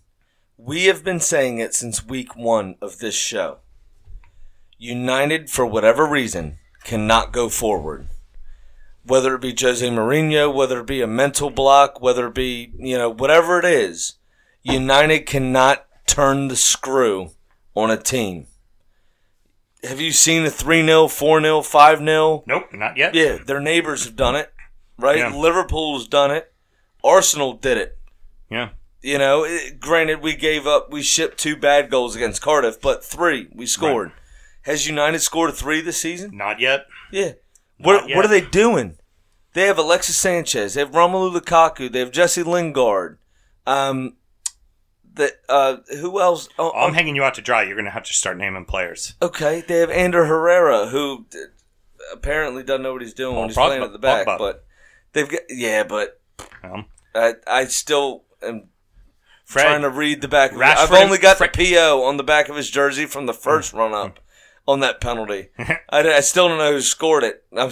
[0.57, 3.59] We have been saying it since week one of this show.
[4.79, 8.09] United, for whatever reason, cannot go forward.
[9.05, 12.99] Whether it be Jose Mourinho, whether it be a mental block, whether it be, you
[12.99, 14.15] know, whatever it is,
[14.63, 17.31] United cannot turn the screw
[17.75, 18.47] on a team.
[19.85, 22.45] Have you seen a 3 0, 4 0, 5 0?
[22.47, 23.15] Nope, not yet.
[23.15, 24.53] Yeah, their neighbors have done it,
[24.99, 25.19] right?
[25.19, 25.35] Yeah.
[25.35, 26.53] Liverpool's done it.
[27.05, 27.99] Arsenal did it.
[28.51, 28.71] Yeah.
[29.03, 33.05] You know, it, granted, we gave up, we shipped two bad goals against Cardiff, but
[33.05, 34.13] three we scored.
[34.63, 36.37] Has United scored three this season?
[36.37, 36.87] Not yet.
[37.13, 37.33] Yeah.
[37.79, 38.17] What, yet.
[38.17, 38.97] what are they doing?
[39.53, 40.75] They have Alexis Sanchez.
[40.75, 41.91] They have Romelu Lukaku.
[41.91, 43.19] They have Jesse Lingard.
[43.67, 44.17] Um,
[45.17, 46.49] the, uh, who else?
[46.59, 47.63] Oh, I'm hanging you out to dry.
[47.65, 49.15] You're going to have to start naming players.
[49.21, 51.45] Okay, they have Ander Herrera, who d-
[52.13, 54.27] apparently doesn't know what he's doing Well, when he's Pogba- playing at the back.
[54.27, 54.39] Pogba.
[54.39, 54.65] But
[55.13, 56.21] they've got yeah, but
[56.63, 58.69] Um, I, I still am
[59.45, 60.53] Fred, trying to read the back.
[60.53, 63.07] Of Rashford I've only and got Fred- the PO on the back of his jersey
[63.07, 64.21] from the first run up
[64.69, 65.49] on that penalty.
[65.59, 67.45] I, I still don't know who scored it.
[67.57, 67.71] I'm,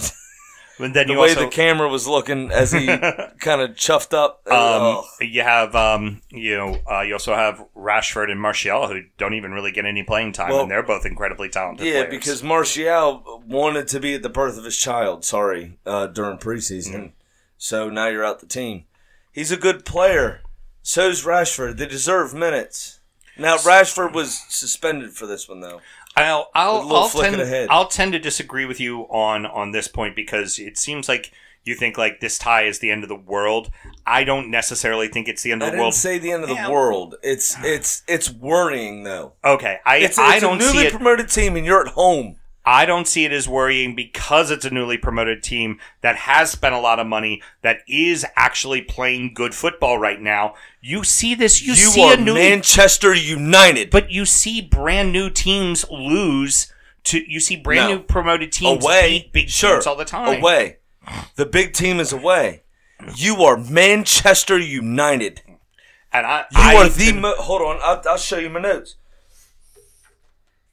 [0.78, 2.86] then the you way also the camera was looking as he
[3.40, 4.42] kind of chuffed up.
[4.46, 5.04] um, oh.
[5.20, 9.52] you have um, you know uh, you also have Rashford and Martial who don't even
[9.52, 11.86] really get any playing time, Well, and they're both incredibly talented.
[11.86, 12.10] Yeah, players.
[12.10, 15.24] because Martial wanted to be at the birth of his child.
[15.24, 17.12] Sorry, uh, during preseason,
[17.56, 18.84] so now you're out the team.
[19.32, 20.42] He's a good player.
[20.82, 21.78] So's Rashford.
[21.78, 23.00] They deserve minutes.
[23.36, 25.80] Now Rashford was suspended for this one though.
[26.16, 27.70] I'll I'll, I'll tend.
[27.70, 31.32] I'll tend to disagree with you on on this point because it seems like
[31.64, 33.70] you think like this tie is the end of the world.
[34.06, 35.94] I don't necessarily think it's the end I of the didn't world.
[35.94, 36.70] say the end of the Yeah.
[36.70, 37.16] world.
[37.22, 39.32] It's it's it's worrying though.
[39.44, 40.92] okay, I It's, I don't a newly see it.
[40.92, 42.36] promoted team and you're at home.
[42.66, 46.74] I don't see it as worrying because it's a newly promoted team that has spent
[46.74, 50.54] a lot of money that is actually playing good football right now.
[50.80, 51.60] You see this.
[51.60, 53.90] You, You, see are a newly Manchester United.
[53.90, 56.72] But you see brand new teams lose
[57.04, 57.96] to you see brand No.
[57.96, 60.40] new promoted teams away, beat big sure, teams all the time.
[60.40, 60.78] Away,
[61.36, 62.62] the big team is away.
[63.14, 65.42] You are Manchester United.
[66.14, 67.12] And I You I are the.
[67.12, 68.94] Mo- hold on, I'll, I'll show you my notes.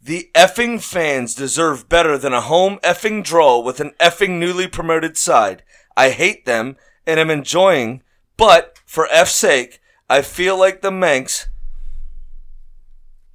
[0.04, 5.16] The effing fans deserve better than a home effing draw with an effing newly promoted
[5.16, 5.62] side.
[5.96, 8.02] I hate them and am enjoying,
[8.36, 11.48] but for F's sake, I feel like the Mancs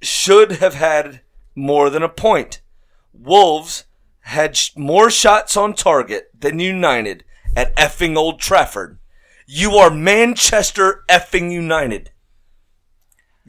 [0.01, 1.21] should have had
[1.55, 2.61] more than a point.
[3.13, 3.85] Wolves
[4.21, 7.23] had sh- more shots on target than United
[7.55, 8.99] at effing Old Trafford.
[9.45, 12.11] You are Manchester effing United.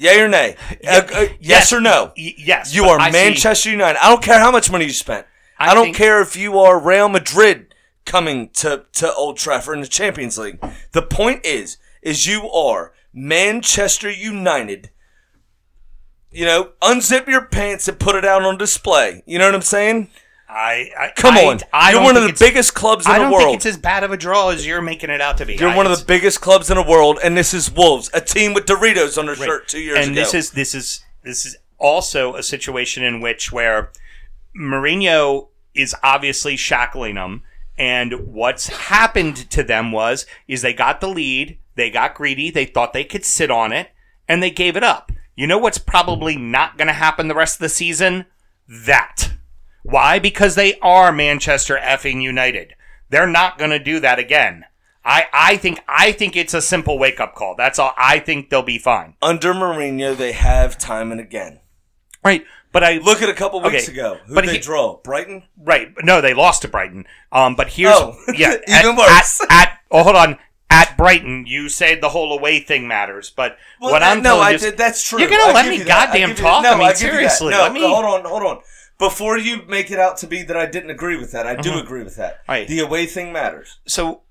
[0.00, 0.54] Yay or nay?
[0.87, 2.12] Uh, uh, yes, or no?
[2.16, 3.98] Y- yes, You are I see- Manchester United.
[4.02, 5.26] I don't care how much money you spent.
[5.58, 9.74] I, I don't think- care if you are Real Madrid coming to, to Old Trafford
[9.74, 10.61] in the Champions League.
[10.92, 14.90] The point is, is you are Manchester United.
[16.30, 19.22] You know, unzip your pants and put it out on display.
[19.26, 20.11] You know what I'm saying?
[20.50, 23.24] I, I Come I- on, I you're one of the biggest clubs in I the
[23.24, 23.44] don't world.
[23.44, 25.56] think it's as bad of a draw as you're making it out to be.
[25.56, 28.20] You're I- one of the biggest clubs in the world, and this is Wolves, a
[28.20, 29.44] team with Doritos on their Right.
[29.44, 30.08] shirt two years and ago.
[30.08, 33.90] And this is this is this is also a situation in which where
[34.58, 37.42] Mourinho is obviously shackling them,
[37.76, 42.64] and what's happened to them was is they got the lead, they got greedy, they
[42.64, 43.90] thought they could sit on it,
[44.26, 45.12] and they gave it up.
[45.37, 48.24] You know what's probably not going to happen the rest of the season?
[48.66, 49.32] That.
[49.90, 50.18] Why?
[50.18, 52.74] Because they are Manchester effing United.
[53.11, 54.64] They're not going to do that again.
[55.05, 57.55] I, I think I think it's a simple wake up call.
[57.57, 57.94] That's all.
[57.96, 59.14] I think they'll be fine.
[59.22, 61.61] Under Mourinho, they have time and again.
[62.22, 62.44] Right.
[62.70, 64.18] But I Look at a couple weeks Okay, ago.
[64.27, 64.96] Who but they he- draw?
[65.03, 65.44] Brighton.
[65.57, 65.88] right.
[66.03, 67.07] No, they lost to Brighton.
[67.33, 69.40] Um, but here's Oh, yeah, even at, worse.
[69.48, 70.37] At, at oh, hold on.
[70.68, 74.40] At Brighton, you said the whole away thing matters, but Well, what that- I'm no,
[74.40, 74.77] I is- did.
[74.77, 75.18] That's true.
[75.20, 75.87] You're gonna I let me that.
[76.09, 76.62] Goddamn you- talk?
[76.62, 78.61] No, I mean, seriously, No, let me- hold on, hold on.
[78.98, 81.78] Before you make it out to be that I didn't agree with that, I do
[81.78, 82.42] agree with that.
[82.42, 82.52] Mm-hmm.
[82.52, 82.68] Right.
[82.68, 83.78] The away thing matters.
[83.87, 84.22] so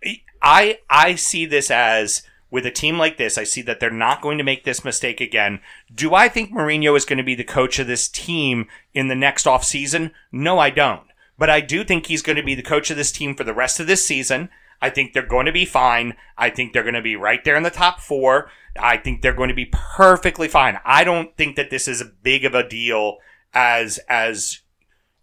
[0.42, 4.22] I I see this as with a team like this, I see that they're not
[4.22, 5.60] going to make this mistake again.
[5.94, 9.16] Do I think Mourinho is going to be the coach of this team in the
[9.16, 10.12] next offseason?
[10.32, 11.04] No, I don't.
[11.38, 13.54] But I do think he's going to be the coach of this team for the
[13.54, 14.50] rest of this season.
[14.82, 16.16] I think they're going to be fine.
[16.38, 18.50] I think they're going to be right there in the top four.
[18.80, 20.80] I think they're going to be perfectly fine.
[20.86, 23.18] I don't think that this is a big of a deal
[23.58, 24.62] as as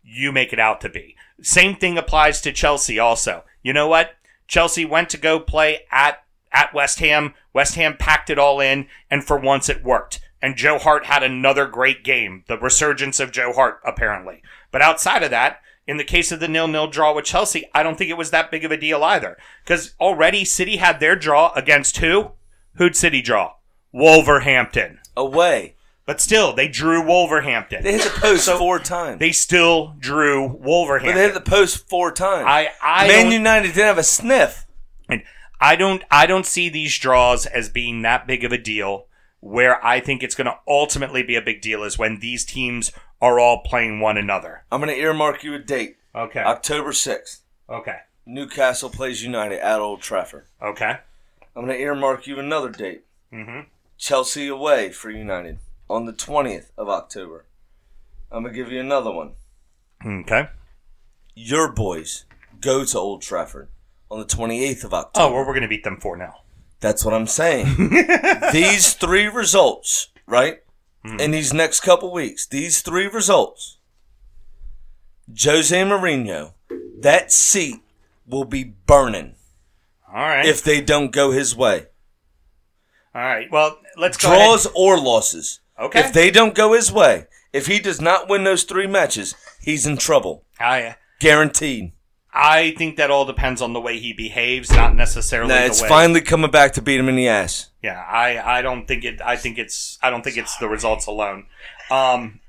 [0.02, 1.14] you make it out to be.
[1.40, 3.44] Same thing applies to Chelsea also.
[3.62, 4.16] You know what?
[4.48, 7.34] Chelsea went to go play at at West Ham.
[7.52, 10.20] West Ham packed it all in, and for once it worked.
[10.42, 12.44] And Joe Hart had another great game.
[12.48, 14.42] The resurgence of Joe Hart, apparently.
[14.70, 17.96] But outside of that, in the case of the nil-nil draw with Chelsea, I don't
[17.96, 19.38] think it was that big of a deal either.
[19.64, 22.32] Because already City had their draw against who?
[22.74, 23.54] Who'd City draw?
[23.92, 25.00] Wolverhampton.
[25.16, 25.76] Away.
[26.06, 27.82] But still, they drew Wolverhampton.
[27.82, 29.20] They hit the post four times.
[29.20, 31.14] They still drew but Wolverhampton.
[31.16, 32.44] they hit the post four times.
[32.46, 34.66] I I Man United didn't have a sniff.
[35.08, 35.22] and
[35.60, 39.06] I don't I don't see these draws as being that big of a deal.
[39.40, 42.92] Where I think it's going to ultimately be a big deal is when these teams
[43.20, 44.64] are all playing one another.
[44.72, 45.96] I'm going to earmark you a date.
[46.14, 46.40] Okay.
[46.40, 47.40] October 6th.
[47.68, 47.98] Okay.
[48.24, 50.46] Newcastle plays United at Old Trafford.
[50.62, 50.96] Okay.
[51.54, 53.04] I'm going to earmark you another date.
[53.34, 53.68] Mm-hmm.
[53.98, 57.46] Chelsea away for United on the 20th of October.
[58.30, 59.32] I'm going to give you another one.
[60.04, 60.48] Okay.
[61.34, 62.24] Your boys
[62.60, 63.68] go to Old Trafford
[64.10, 65.26] on the 28th of oh, October.
[65.26, 66.40] Oh, well, we're going to beat them four now.
[66.80, 67.90] That's what I'm saying.
[68.52, 70.62] these three results, right?
[71.04, 71.20] Hmm.
[71.20, 73.78] In these next couple weeks, these three results,
[75.42, 76.52] Jose Mourinho,
[77.00, 77.80] that seat
[78.26, 79.34] will be burning
[80.08, 80.46] All right.
[80.46, 81.86] if they don't go his way.
[83.14, 83.50] all right.
[83.50, 84.18] Well, let's.
[84.18, 85.60] Draws or losses.
[85.78, 86.00] Okay.
[86.00, 89.86] If they don't go his way, if he does not win those three matches, he's
[89.86, 90.44] in trouble.
[90.60, 91.92] I Guaranteed.
[92.32, 95.88] I think that all depends on the way he behaves, not necessarily Nah, it's way.
[95.88, 97.70] finally coming back to beat him in the ass.
[97.80, 99.20] Yeah, I, I don't think it.
[99.22, 99.98] I think it's.
[100.02, 101.46] I don't think it's the results alone.
[101.92, 102.40] Um,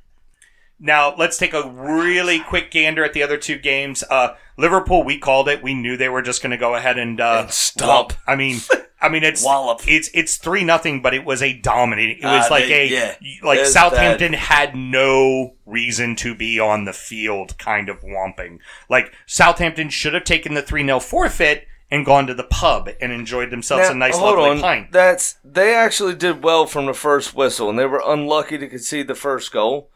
[0.79, 4.03] now let's take a really quick gander at the other two games.
[4.09, 5.61] Uh, Liverpool, we called it.
[5.61, 7.87] We knew they were just going to go ahead and, uh, And stomp.
[7.89, 8.13] wallop.
[8.25, 8.57] I mean,
[9.05, 9.81] I mean it's Wallop.
[9.87, 12.17] It's it's three nothing, but it was a dominating.
[12.19, 13.37] It was Ah, like they- a yeah.
[13.43, 18.59] like Southampton had no reason to be on the field, kind of womping.
[18.89, 23.11] Like Southampton should have taken the three 0 forfeit and gone to the pub and
[23.11, 24.59] enjoyed themselves a nice hold lovely on.
[24.61, 24.91] pint.
[24.91, 29.07] That's they actually did well from the first whistle, and they were unlucky to concede
[29.07, 29.89] the first goal,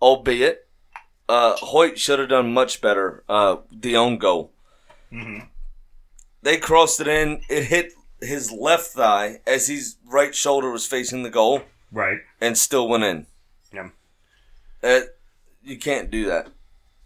[0.00, 0.68] albeit
[1.28, 3.24] uh, Hoyt should have done much better.
[3.28, 4.52] Uh, the own goal.
[5.12, 5.46] Mm-hmm.
[6.42, 7.42] They crossed it in.
[7.48, 12.18] It hit his left thigh as his right shoulder was facing the goal, Right.
[12.40, 13.26] and still went in.
[13.72, 13.88] Yeah.
[14.82, 15.00] Uh,
[15.62, 16.48] you can't do that.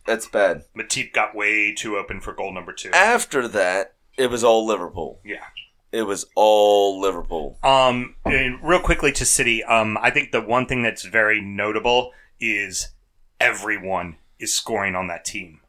[0.06, 0.64] That's bad.
[0.76, 2.90] Matip got way too open for goal number two.
[2.92, 5.20] After that, it was all Liverpool.
[5.24, 5.44] Yeah.
[5.92, 7.58] It was all Liverpool.
[7.62, 9.64] Um, and real quickly to City.
[9.64, 12.90] Um, I think the one thing that's very notable is
[13.40, 15.60] everyone is scoring on that team.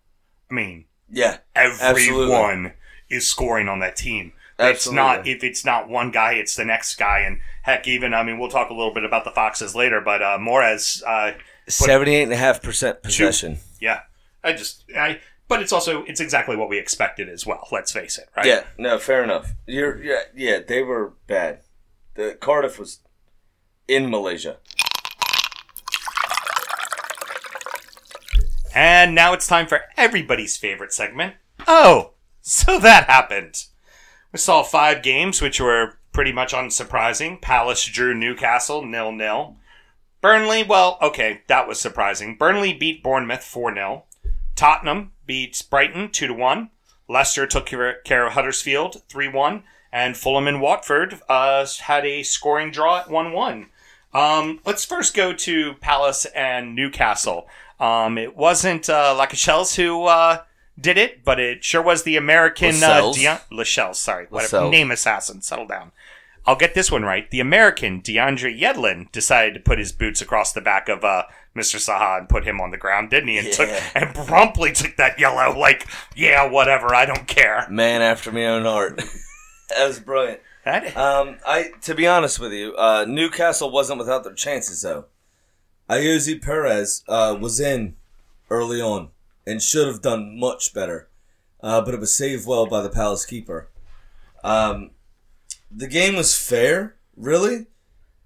[0.51, 1.37] I mean, Yeah.
[1.55, 2.73] everyone
[3.09, 4.33] is scoring on that team.
[4.59, 8.23] It's not if it's not one guy, it's the next guy, and heck, even I
[8.23, 12.23] mean, we'll talk a little bit about the Foxes later, but uh, Mahrez, uh, Seventy-eight
[12.23, 13.59] and a half percent possession.
[13.79, 14.01] yeah,
[14.43, 15.19] I just I.
[15.49, 17.67] But it's also it's exactly what we expected as well.
[17.71, 18.45] Let's face it, right?
[18.45, 19.53] Yeah, no, fair enough.
[19.65, 21.59] You're yeah, yeah, they were bad.
[22.15, 22.99] The Cardiff was
[23.87, 24.57] in Malaysia.
[28.75, 31.35] And now it's time for everybody's favorite segment.
[31.67, 33.65] Oh, so that happened.
[34.31, 37.41] We saw five games, which were pretty much unsurprising.
[37.41, 39.55] Palace drew Newcastle nil nil.
[40.21, 42.35] Burnley, well, okay, that was surprising.
[42.35, 44.03] Burnley beat Bournemouth 4 0.
[44.55, 46.69] Tottenham beats Brighton 2 1.
[47.07, 49.63] Leicester took care of Huddersfield 3 1.
[49.91, 53.67] And Fulham and Watford uh, had a scoring draw at 1 1.
[54.13, 57.47] Um, let's first go to Palace and Newcastle.
[57.79, 59.15] Um, it wasn't uh,
[59.75, 60.43] who uh,
[60.79, 63.01] did it, but it sure was the American uh.
[63.15, 63.99] Deion- Lascelles.
[63.99, 64.57] Sorry, whatever.
[64.57, 64.71] Lascelles.
[64.71, 65.41] Name assassin.
[65.41, 65.91] Settle down.
[66.45, 67.29] I'll get this one right.
[67.29, 71.75] The American DeAndre Yedlin decided to put his boots across the back of uh, Mr.
[71.75, 73.37] Zaha and put him on the ground, didn't he?
[73.37, 73.83] And took Yeah.
[73.95, 75.57] and promptly took that yellow.
[75.57, 75.85] Like,
[76.15, 76.95] yeah, whatever.
[76.95, 77.67] I don't care.
[77.69, 79.01] Man after my own heart.
[79.75, 80.39] That was brilliant.
[80.63, 85.05] That- Um, I to be honest with you, uh, Newcastle wasn't without their chances though.
[85.89, 87.95] Ayoze Perez uh, was in
[88.49, 89.09] early on
[89.47, 91.07] and should have done much better,
[91.61, 93.69] uh, but it was saved well by the Palace keeper.
[94.43, 94.91] Um,
[95.71, 97.67] the game was fair, really,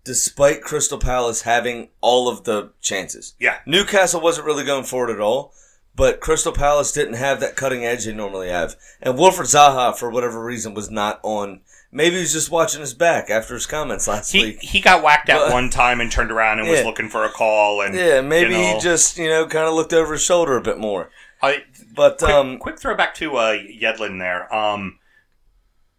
[0.04, 3.36] despite Crystal Palace having all of the chances.
[3.40, 3.60] yeah.
[3.66, 5.54] Newcastle wasn't really going forward at all,
[5.96, 8.76] but Crystal Palace didn't have that cutting edge they normally have.
[9.02, 11.62] And Wilfried Zaha, for whatever reason, was not on.
[11.94, 14.62] Maybe he was just watching his back after his comments last He, week.
[14.62, 17.30] he got whacked out But- one time and turned around and was looking for a
[17.30, 20.24] call and Yeah, maybe you know, he just, you know, kind of looked over his
[20.24, 21.10] shoulder a bit more.
[21.42, 24.54] I- But, quick, um, quick throwback to uh, Yedlin there.
[24.56, 25.00] Um,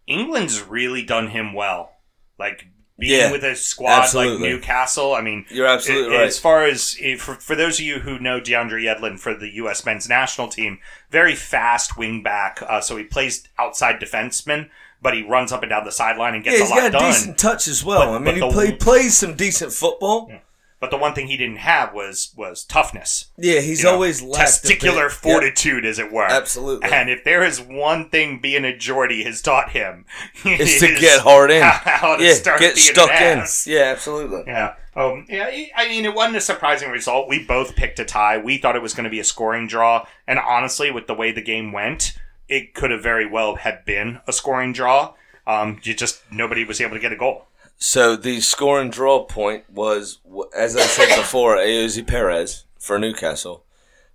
[0.07, 1.91] England's really done him well.
[2.39, 2.65] Like
[2.97, 4.33] being Yeah, with a squad absolutely.
[4.47, 5.13] like Newcastle.
[5.13, 6.27] I mean, You're absolutely a- right.
[6.27, 9.85] As far as for, for those of you who know DeAndre Yedlin for the U.S.
[9.85, 10.79] men's national team,
[11.11, 12.61] very fast wing back.
[12.67, 14.69] Uh, so he plays outside defenseman,
[15.03, 16.91] but he runs up and down the sideline and gets he's a lot done.
[16.93, 17.11] got a done.
[17.11, 17.99] decent touch as well.
[18.13, 20.31] But- I mean, he, the- play, plays some decent football.
[20.79, 23.27] But the one thing he didn't have was was toughness.
[23.37, 24.31] Yeah, he's You know, always bit.
[24.33, 26.25] testicular Yeah, fortitude, as it were.
[26.29, 26.91] absolutely.
[26.91, 30.03] And if there is one thing being a Geordie has taught him,
[30.43, 31.61] is to get hard in.
[31.63, 33.39] How, yeah, get stuck in.
[33.39, 33.65] ass.
[33.65, 34.43] Yeah, absolutely.
[34.45, 34.75] Yeah.
[34.93, 35.49] Um, yeah.
[35.73, 37.29] I mean, it wasn't a surprising result.
[37.29, 38.37] We both picked a tie.
[38.39, 41.31] We thought it was going to be a scoring draw, and honestly, with the way
[41.31, 42.13] the game went,
[42.53, 45.13] it could have very well had been a scoring draw.
[45.47, 47.47] Um, you just nobody was able to get a goal.
[47.77, 50.19] So the score and draw point was,
[50.55, 53.65] as I said before, Ayoze Perez for Newcastle,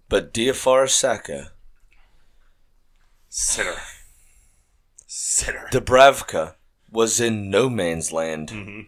[0.08, 1.50] but Diafara Saka,
[3.28, 3.74] Sitter.
[5.06, 5.68] Sitter.
[5.72, 6.54] Dubravka
[6.90, 8.48] was in no man's land.
[8.48, 8.80] Mm-hmm.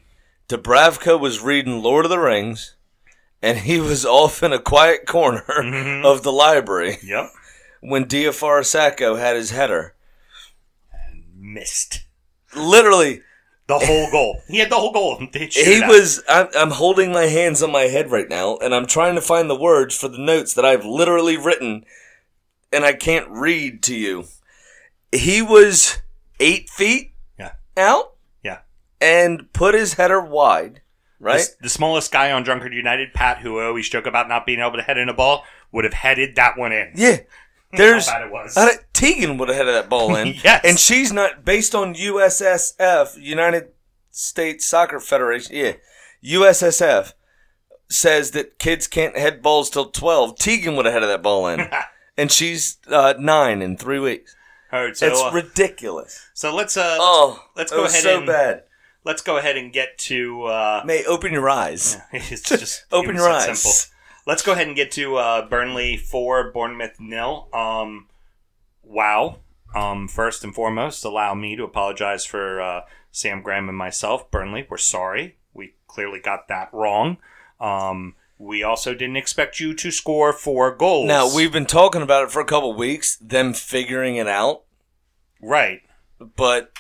[0.49, 2.75] Dubravka was reading Lord of the Rings,
[3.43, 6.07] and he was off in a quiet corner Mm-hmm.
[6.07, 7.27] of the library Yep.
[7.81, 9.95] When Diafara Saka had his header.
[10.93, 12.05] And missed.
[12.57, 13.23] Literally,
[13.69, 14.41] The whole goal.
[14.49, 15.19] He had the whole goal.
[15.33, 16.23] He was.
[16.29, 19.49] I'm, I'm holding my hands on my head right now, and I'm trying to find
[19.49, 21.85] the words for the notes that I've literally written,
[22.73, 24.25] and I can't read to you.
[25.13, 25.99] He was
[26.41, 27.53] eight feet Yeah.
[27.77, 28.59] out Yeah.
[29.01, 30.81] and put his header wide,
[31.21, 31.41] right?
[31.41, 34.61] The, the smallest guy on Drunkard United, Pat, who I always joke about not being
[34.61, 36.93] able to head in a ball, would have headed that one in.
[36.97, 37.19] yeah.
[37.77, 38.09] There's.
[38.09, 38.57] How bad it was.
[38.57, 40.35] I Tegan would have headed that ball in.
[40.45, 40.63] Yes.
[40.65, 43.69] And she's not based on USSF, United
[44.11, 45.55] States Soccer Federation.
[45.55, 45.73] Yeah.
[46.25, 47.13] USSF
[47.89, 50.37] says that kids can't head balls till 12.
[50.39, 51.69] Tegan would have headed that ball in.
[52.17, 54.35] and she's uh, nine in three weeks.
[54.73, 56.29] All right, so It's uh, ridiculous.
[56.35, 58.63] so let's uh Oh, let's it go ahead so and bad.
[59.05, 61.97] let's go ahead and get to uh May open your eyes.
[62.13, 63.61] it's just Open your eyes.
[63.61, 64.00] Simple.
[64.31, 67.49] Let's go ahead and get to uh Burnley 4 Bournemouth nil.
[67.53, 68.07] Um
[68.85, 69.41] wow.
[69.75, 74.31] Um first and foremost, allow me to apologize for uh Sam Graham and myself.
[74.31, 75.35] Burnley, we're sorry.
[75.53, 77.17] We clearly got that wrong.
[77.59, 81.09] Um we also didn't expect you to score four goals.
[81.09, 84.63] Now, we've been talking about it for a couple weeks, them figuring it out,
[85.43, 85.83] right.
[86.37, 86.73] but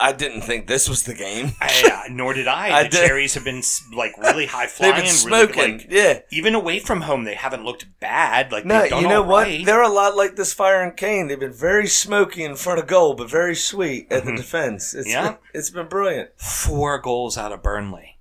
[0.00, 1.52] I didn't think this was the game.
[1.60, 2.76] I, uh, nor did I.
[2.78, 3.62] I the did- cherries have been
[3.94, 5.78] like really high They've flying, been really, smoking.
[5.78, 6.18] like, yeah.
[6.32, 8.50] even away from home, they haven't looked bad.
[8.52, 9.46] Like No, done you know what?
[9.46, 9.64] right.
[9.64, 11.28] They're a lot like this Fire and Cane.
[11.28, 14.94] They've been very smoky in front of goal, but very sweet at the defense.
[14.94, 15.22] It's Yeah.
[15.30, 16.30] been, it's been brilliant.
[16.36, 18.18] four goals out of Burnley.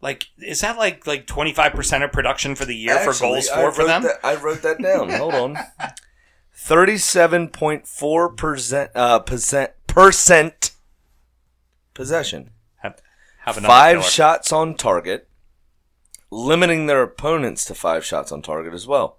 [0.00, 3.48] Like, is that like like twenty five percent of production for the year for goals
[3.48, 4.02] I for for them?
[4.02, 5.10] that- I wrote that down.
[5.12, 5.56] Hold on.
[6.54, 10.71] Thirty-seven point four percent uh, percent percent
[11.94, 12.50] possession.
[12.78, 13.00] Have,
[13.40, 14.10] have another Five killer.
[14.10, 15.28] shots on target,
[16.30, 19.18] limiting their opponents to five shots on target as well.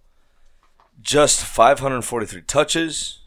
[1.01, 3.19] Just 543 touches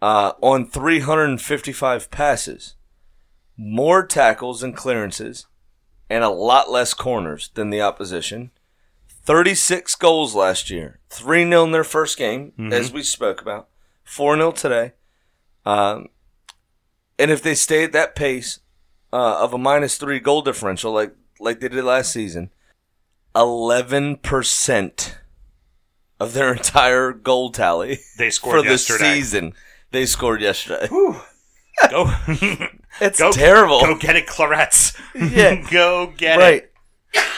[0.00, 2.74] uh, on 355 passes.
[3.56, 5.46] More tackles and clearances,
[6.10, 8.50] and a lot less corners than the opposition.
[9.24, 10.98] 36 goals last year.
[11.10, 13.68] 3 0 in their first game, as we spoke about.
[14.04, 14.92] 4 0 today.
[15.64, 16.08] Um,
[17.22, 18.58] and if they stay at that pace
[19.12, 22.50] uh, of a minus three goal differential, like like they did last season,
[23.36, 25.18] eleven percent
[26.18, 29.14] of their entire goal tally They scored for scored the yesterday.
[29.14, 29.52] season
[29.92, 30.88] they scored yesterday.
[31.90, 32.12] Go,
[33.00, 33.80] It's go, terrible.
[33.80, 34.96] Go get it, Clarets.
[35.14, 35.68] Yeah.
[35.70, 36.62] go get right.
[36.64, 36.72] it.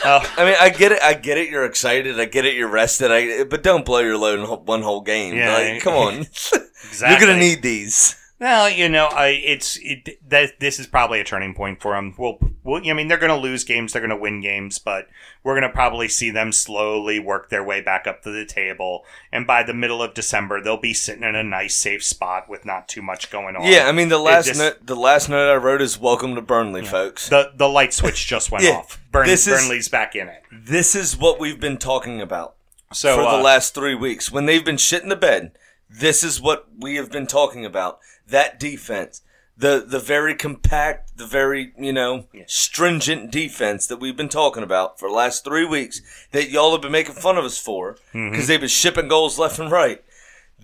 [0.04, 1.00] Oh, I mean, I get it.
[1.02, 1.48] I get it.
[1.48, 2.18] You're excited.
[2.20, 2.54] I get it.
[2.54, 3.10] You're rested.
[3.10, 5.34] I, but don't blow your load in one whole game.
[5.34, 5.54] Yeah.
[5.54, 6.14] Like, come on.
[6.20, 7.08] exactly.
[7.10, 8.16] You're gonna need these.
[8.40, 12.14] Well, you know, I it's it, that this is probably a turning point for them.
[12.18, 15.06] We'll, we'll I mean, they're going to lose games, they're going to win games, but
[15.44, 19.04] we're going to probably see them slowly work their way back up to the table.
[19.30, 22.64] And by the middle of December, they'll be sitting in a nice, safe spot with
[22.64, 23.66] not too much going on.
[23.66, 26.42] Yeah, I mean the last just- note, the last note I wrote is "Welcome to
[26.42, 29.00] Burnley, folks." the the light switch just went Yeah, off.
[29.12, 30.42] Burn, is- Burnley's back in it.
[30.50, 32.56] This is what we've been talking about
[32.92, 34.32] So for uh, the last three weeks.
[34.32, 35.52] When they've been shit in the bed,
[35.88, 38.00] this is what we have been talking about.
[38.26, 39.22] That defense,
[39.56, 44.98] the the very compact, the very you know stringent defense that we've been talking about
[44.98, 46.00] for the last three weeks
[46.32, 48.46] that y'all have been making fun of us for because Mm-hmm.
[48.46, 50.02] they've been shipping goals left and right.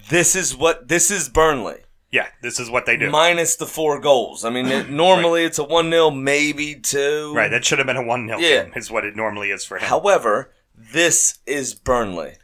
[0.09, 1.81] This is what this is Burnley
[2.13, 3.09] yeah, this is what they do.
[3.09, 4.45] minus the four goals.
[4.45, 7.33] I mean, it, normally it's a one 0 maybe two.
[7.37, 8.65] right, that should have been a one 0 Yeah.
[8.65, 8.73] game.
[8.75, 9.85] Is what it normally is for him.
[9.85, 12.35] However, this is Burnley.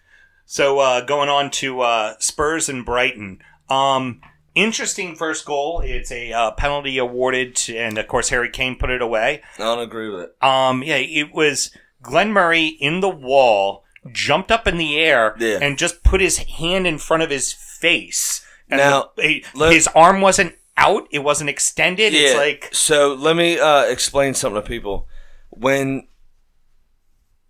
[0.45, 3.41] So uh, going on to uh, Spurs and Brighton.
[3.69, 4.21] Um,
[4.57, 5.81] interesting first goal.
[5.85, 9.43] It's a uh, penalty awarded, to, and of course Harry Kane put it away.
[9.59, 10.43] I don't agree with it.
[10.43, 11.71] Um, yeah, it was
[12.03, 15.59] Glenn Murray in the wall, jumped up in the air, Yeah.
[15.63, 18.45] and just put his hand in front of his face.
[18.69, 22.13] And Now, the- he- let- his arm wasn't out; it wasn't extended.
[22.15, 23.15] It's like so.
[23.15, 25.07] Let me uh, explain something to people.
[25.51, 26.09] When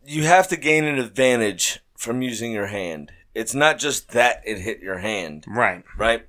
[0.04, 4.58] you have to gain an advantage from using your hand, it's not just that it
[4.58, 6.26] hit your hand, right, right?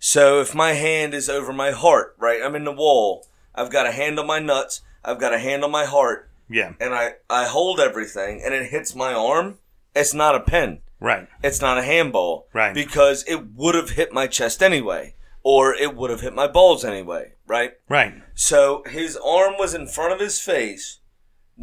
[0.00, 2.40] So if my hand is over my heart, right?
[2.42, 3.26] I'm in the wall.
[3.54, 4.80] I've got a hand on my nuts.
[5.04, 8.70] I've got a hand on my heart, yeah, and I I hold everything, and it
[8.70, 9.58] hits my arm.
[9.94, 10.80] It's not a pen.
[11.00, 12.48] right, it's not a handball.
[12.52, 12.74] Right.
[12.74, 15.14] Because it would have hit my chest anyway.
[15.42, 17.32] Or it would have hit my balls anyway.
[17.46, 17.72] Right?
[17.88, 18.14] right.
[18.34, 20.99] So his arm was in front of his face,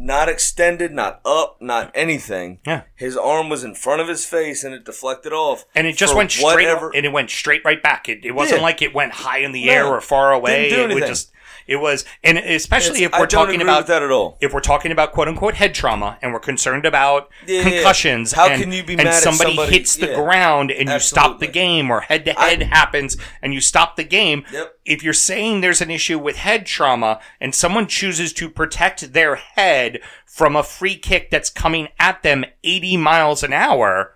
[0.00, 2.60] not extended, not up, not anything.
[2.64, 2.82] Yeah.
[2.94, 5.64] His arm was in front of his face and it deflected off.
[5.74, 8.08] And it just went straight, whatever- and it went straight right back.
[8.08, 8.64] It, it wasn't Yeah.
[8.64, 9.72] like it went high in the No.
[9.72, 10.68] air or far away.
[10.68, 11.08] Didn't do It would anything.
[11.08, 11.32] just,
[11.68, 14.38] it was, and especially It's- if we're I don't talking about that at all.
[14.40, 17.62] if we're talking about quote unquote head trauma and we're concerned about Yeah, yeah.
[17.70, 20.14] concussions How and, can you be and mad at somebody, somebody- hits the yeah.
[20.16, 24.04] ground and you stop the game or head to head happens and you stop the
[24.04, 24.74] game Yep.
[24.86, 29.36] if you're saying there's an issue with head trauma and someone chooses to protect their
[29.36, 34.14] head from a free kick that's coming at them 80 miles an hour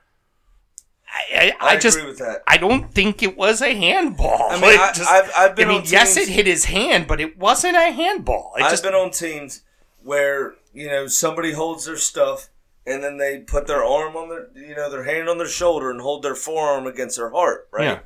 [1.14, 2.42] I, I, I just with that.
[2.46, 4.46] I don't think it was a handball.
[4.50, 7.38] I mean, I- just- I've- been I mean, yes, it hit his hand, but it
[7.38, 8.54] wasn't a handball.
[8.56, 9.62] It I've just been on teams
[10.02, 12.48] where you know somebody holds their stuff
[12.86, 15.90] and then they put their arm on their you know their hand on their shoulder
[15.90, 17.98] and hold their forearm against their heart right Yeah.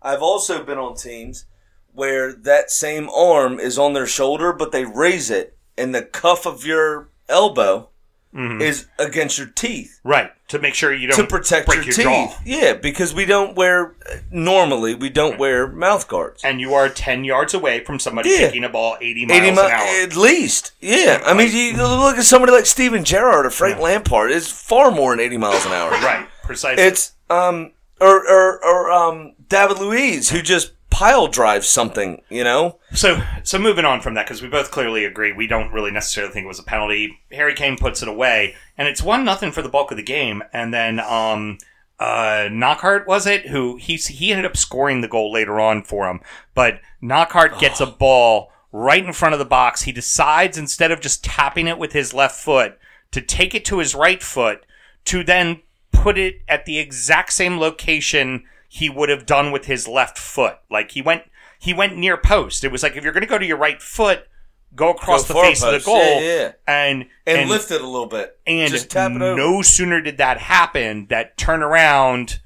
[0.00, 1.44] i've also been on teams
[1.92, 6.46] where that same arm is on their shoulder but they raise it and the cuff
[6.46, 7.90] of your elbow
[8.34, 8.60] Mm-hmm.
[8.60, 11.94] is against your teeth right to make sure you don't to protect break your, your,
[11.94, 12.38] teeth jaw.
[12.44, 13.94] yeah because we don't wear
[14.30, 18.36] normally we don't wear mouth guards and you are 10 yards away from somebody Yeah.
[18.48, 19.86] kicking a ball 80 miles 80 mi- an hour.
[20.02, 20.72] at least.
[20.80, 21.22] Yeah.
[21.24, 25.12] I mean, you look at somebody like Steven Gerrard or Frank Lampard, it's far more
[25.16, 25.90] than 80 miles an hour.
[25.90, 26.84] right, precisely.
[26.84, 32.76] It's, um, or, or, or, um, David Luiz, who just pile drives something, you know?
[32.92, 36.32] so, so moving on from that, because we both clearly agree, we don't really necessarily
[36.32, 37.16] think it was a penalty.
[37.30, 40.42] Harry Kane puts it away, and it's one nothing for the bulk of the game.
[40.52, 41.58] And then, um,
[42.00, 46.08] uh, Knockaert was it who he he ended up scoring the goal later on for
[46.08, 46.20] him,
[46.52, 49.82] but Knockaert gets a ball right in front of the box.
[49.82, 52.76] He decides instead of just tapping it with his left foot
[53.12, 54.66] to take it to his right foot
[55.04, 59.88] to then put it at the exact same location he would have done with his
[59.88, 60.58] left foot.
[60.70, 61.22] Like he went
[61.58, 62.62] he went near post.
[62.64, 64.28] It was like if you're going to go to your right foot,
[64.74, 66.52] go across Go the face of the goal Yeah, yeah.
[66.66, 68.38] and And, lift it a little bit.
[68.46, 69.36] and just tap it over.
[69.36, 72.40] no sooner did that happen that turn around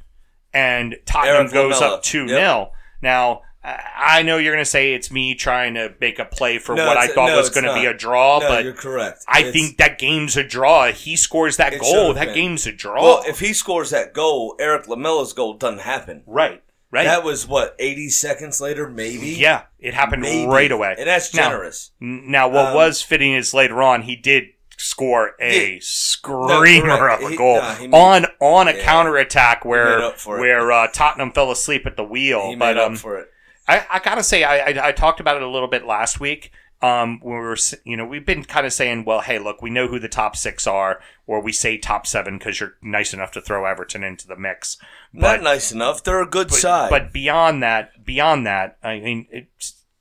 [0.55, 1.97] and Tottenham goes Lamela.
[1.97, 2.29] up 2 Yep.
[2.29, 2.73] 0.
[3.03, 6.75] Now, I know you're going to say it's me trying to make a play for
[6.75, 9.25] No, what I thought no, was going to be a draw, no, but you're correct.
[9.29, 10.87] I It's- think that game's a draw.
[10.91, 12.35] He scores that goal, that been.
[12.35, 13.03] game's a draw.
[13.03, 16.23] Well, if he scores that goal, Erik Lamela's goal doesn't happen.
[16.27, 16.61] right,
[16.91, 17.05] right.
[17.05, 19.29] That was, what, 80 seconds later, maybe?
[19.29, 20.51] yeah, it happened Maybe.
[20.51, 20.97] right away.
[20.99, 21.93] And that's generous.
[22.03, 25.79] N- Now, what Um, was fitting is later on he did score a Yeah.
[25.81, 29.55] screamer of a goal he on on a yeah.
[29.63, 30.41] where up for it.
[30.41, 32.49] where uh, Tottenham fell asleep at the wheel.
[32.49, 33.29] he but made um, up for it.
[33.69, 36.51] I, I gotta say, I, I I talked about it a little bit last week.
[36.81, 39.71] Um, when we were, you know, we've been kind of saying, well, hey, look, we
[39.71, 43.31] know who the top six are, or we say top seven because you're nice enough
[43.33, 44.79] to throw Everton into the mix.
[45.15, 46.03] But Not nice enough.
[46.03, 46.91] They're a good but, side.
[46.91, 49.47] but beyond that, beyond that, I mean, it,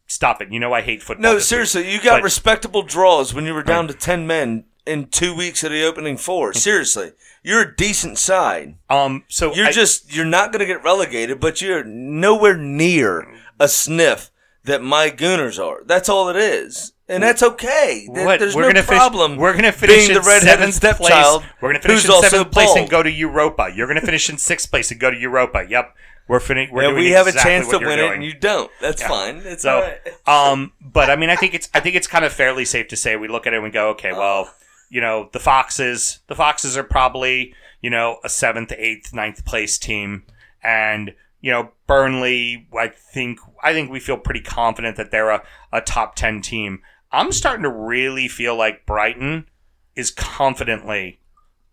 [0.08, 0.52] stop it.
[0.52, 1.22] You know, I hate football.
[1.22, 1.50] No, this week.
[1.50, 5.36] seriously, you got But- respectable draws when you were down to ten men in two
[5.36, 6.52] weeks of the opening four.
[6.54, 7.12] Seriously,
[7.44, 8.78] you're a decent side.
[8.90, 13.28] Um, so You're I- just you're not going to get relegated, but you're nowhere near
[13.62, 14.32] a sniff
[14.66, 15.84] that my Gooners are.
[15.86, 18.06] That's all it is, and that's okay.
[18.10, 18.40] What?
[18.40, 19.32] There's we're no gonna problem.
[19.32, 21.08] Finish, we're gonna finish being in the redheaded seventh place.
[21.08, 21.44] stepchild.
[21.62, 22.78] We're gonna finish who's in seventh place bald.
[22.80, 23.72] and go to Europa.
[23.76, 25.66] You're gonna finish in sixth place and go to Europa.
[25.70, 25.96] Yep.
[26.28, 26.74] We're finishing.
[26.74, 28.72] We're doing we have exactly a chance to win it, and you don't.
[28.80, 29.08] That's Yeah.
[29.10, 29.42] fine.
[29.44, 30.00] It's So, right.
[30.28, 32.96] um, but I mean, I think it's I think it's kind of fairly safe to
[32.96, 34.54] say we look at it and we go, okay, well,
[34.90, 39.78] you know, the Foxes, the Foxes are probably you know a seventh, eighth, ninth place
[39.78, 40.24] team,
[40.64, 42.68] and you know Burnley.
[42.78, 46.82] I think I think we feel pretty confident that they're a, a top ten team.
[47.12, 49.50] I'm starting to really feel like Brighton
[49.96, 51.20] is confidently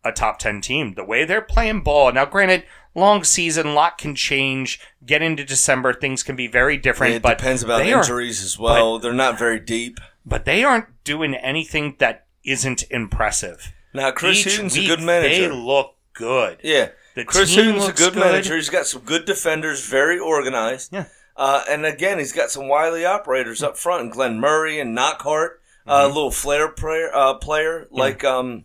[0.05, 0.95] a top 10 team.
[0.95, 2.11] The way they're playing ball.
[2.13, 2.65] Now, granted,
[2.95, 4.81] long season, lot can change.
[5.07, 7.15] Get into December, things can be very different.
[7.15, 8.99] it but depends about they are- injuries as well.
[8.99, 9.99] They're not very deep.
[10.27, 13.73] but they aren't doing anything that isn't impressive.
[13.95, 15.49] Now, Chris Each Hughton's a good manager.
[15.49, 16.59] They look good.
[16.63, 18.21] yeah, The Chris Hughton's a good, good.
[18.21, 18.57] manager.
[18.57, 20.93] He's got some good defenders, very organized.
[20.93, 21.07] Yeah.
[21.39, 25.61] Uh, and again, he's got some wily operators up front, and Glenn Murray and Knockaert,
[25.87, 25.91] Mm-hmm.
[25.91, 28.65] uh, a little flair player, uh, player like um,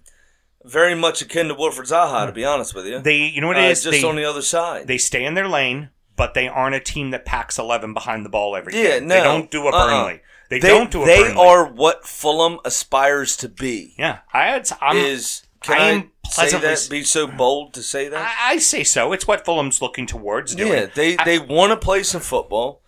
[0.66, 3.00] very much akin to Wilfried Zaha, to be honest with you.
[3.00, 3.84] They, you know what uh, it is?
[3.84, 4.88] just they, on the other side.
[4.88, 8.30] they stay in their lane, but they aren't a team that packs 11 behind the
[8.30, 9.08] ball every Yeah, game.
[9.08, 9.16] no.
[9.16, 9.86] They don't do a Uh-uh.
[10.06, 10.22] Burnley.
[10.50, 11.42] They, they don't do a they Burnley.
[11.42, 13.94] are what Fulham aspires to be.
[13.98, 14.70] Yeah, I had.
[14.82, 16.88] I'm, is can I I, am say that?
[16.90, 18.22] Be so bold to say that?
[18.40, 19.12] I, I say so.
[19.14, 20.72] It's what Fulham's looking towards doing.
[20.72, 22.82] yeah, they they want to play some football,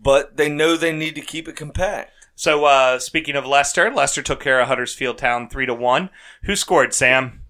[0.00, 2.12] but they know they need to keep it compact.
[2.34, 6.08] So uh, speaking of Leicester, Leicester took care of Huddersfield Town three to one.
[6.44, 6.94] Who scored?
[6.94, 7.42] Sam.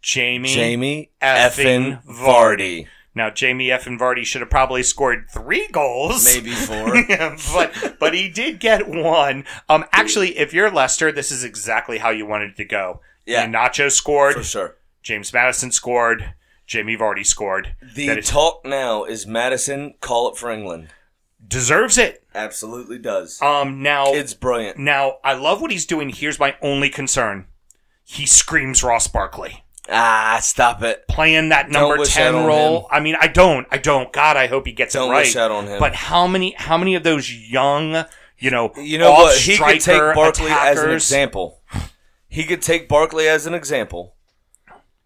[0.00, 0.48] Jamie.
[0.52, 6.24] Jamie effing effing Vardy, Now Jamie effing Vardy should have probably scored three goals.
[6.24, 6.96] maybe four.
[7.08, 9.44] Yeah, but but he did get one.
[9.68, 13.00] Um, actually, if you're Leicester, this is exactly how you wanted it to go.
[13.26, 13.46] Yeah.
[13.46, 14.34] Nacho scored.
[14.34, 14.76] for sure.
[15.02, 16.34] James Maddison scored.
[16.66, 17.74] Jamie Vardy scored.
[17.94, 20.88] The That is- talk now is Maddison call it for England.
[21.46, 22.22] deserves it.
[22.34, 23.42] Absolutely does.
[23.42, 24.78] Um, now It's brilliant.
[24.78, 26.08] Now, I love what he's doing.
[26.08, 27.46] Here's my only concern.
[28.04, 29.64] He screams Ross Barkley.
[29.90, 31.06] Ah, stop it.
[31.08, 32.86] Playing that number 10 role.
[32.92, 33.66] I mean, I don't.
[33.72, 34.12] I don't.
[34.12, 35.18] God, I hope he gets Don't it right.
[35.24, 35.80] wish that on him.
[35.80, 38.04] But how many how many of those young,
[38.38, 39.36] you know, You know what?
[39.38, 41.60] He could take Barkley as an example.
[42.32, 44.14] He could take Barkley as an example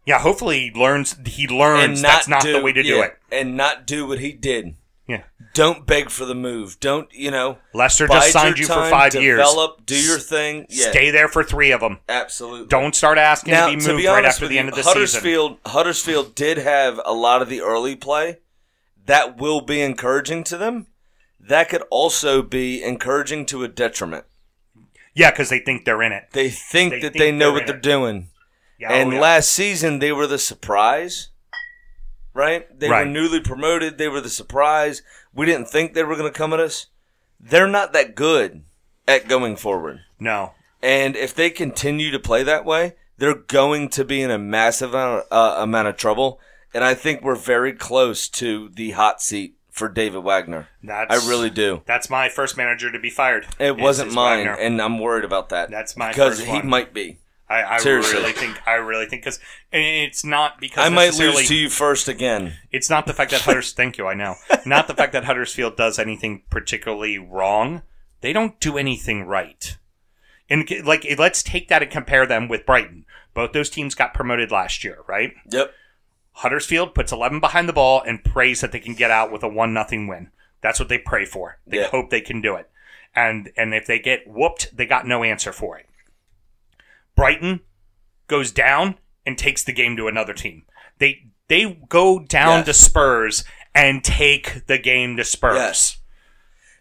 [0.04, 3.02] Yeah, hopefully he learns he learns and that's not not do, the way to do
[3.02, 3.18] it.
[3.32, 4.76] and not do what he did.
[5.08, 5.22] Yeah.
[5.54, 6.78] Don't beg for the move.
[6.80, 7.58] Don't you know?
[7.74, 9.38] Leicester just signed you for time, 5 years.
[9.38, 10.66] Develop, do your thing.
[10.68, 11.98] Yeah, Stay there for 3 of them.
[12.08, 12.68] absolutely.
[12.68, 14.74] Don't start asking now, to be to moved be right after the you, end of
[14.74, 14.92] the season.
[14.94, 18.38] Huddersfield, Huddersfield did have a lot of the early play.
[19.04, 20.86] That will be encouraging to them.
[21.40, 24.24] That could also be encouraging to a detriment.
[25.16, 26.28] Yeah, cuz they think they're in it.
[26.32, 27.82] They think They that think they know they're what in they're it.
[27.82, 28.28] doing.
[28.78, 29.20] Yeah, and oh, yeah.
[29.20, 31.30] last season they were the surprise.
[32.34, 32.66] Right?
[32.78, 33.06] They Right.
[33.06, 33.96] were newly promoted.
[33.96, 35.02] They were the surprise.
[35.32, 36.86] We didn't think they were going to come at us.
[37.40, 38.64] They're not that good
[39.08, 40.00] at going forward.
[40.20, 40.52] no.
[40.82, 44.92] And if they continue to play that way, they're going to be in a massive
[44.92, 46.38] amount uh, amount of trouble.
[46.74, 50.68] And I think we're very close to the hot seat for David Wagner.
[50.82, 51.82] That's I really do.
[51.84, 53.46] That's my first manager to be fired.
[53.60, 54.54] It wasn't mine, Wagner.
[54.54, 55.70] and I'm worried about that.
[55.70, 56.68] That's my because first he one.
[56.68, 57.18] might be.
[57.48, 59.38] I, I really think I really think because
[59.70, 62.54] it's not because I might lose to you first again.
[62.72, 63.72] It's not the fact that Hudders.
[63.72, 64.06] thank you.
[64.08, 64.34] I know.
[64.66, 67.82] Not the fact that Huddersfield does anything particularly wrong.
[68.20, 69.76] They don't do anything right.
[70.50, 73.04] And like, let's take that and compare them with Brighton.
[73.32, 75.32] Both those teams got promoted last year, right?
[75.52, 75.72] Yep.
[76.40, 79.48] Huddersfield puts 11 behind the ball and prays that they can get out with a
[79.48, 80.30] one nothing win.
[80.60, 81.58] That's what they pray for.
[81.66, 81.88] They Yeah.
[81.88, 82.70] hope they can do it.
[83.14, 85.86] And and if they get whooped, they got no answer for it.
[87.14, 87.60] Brighton
[88.26, 90.64] goes down and takes the game to another team.
[90.98, 92.66] They they go down Yes.
[92.66, 95.56] to Spurs and take the game to Spurs.
[95.56, 95.98] Yes.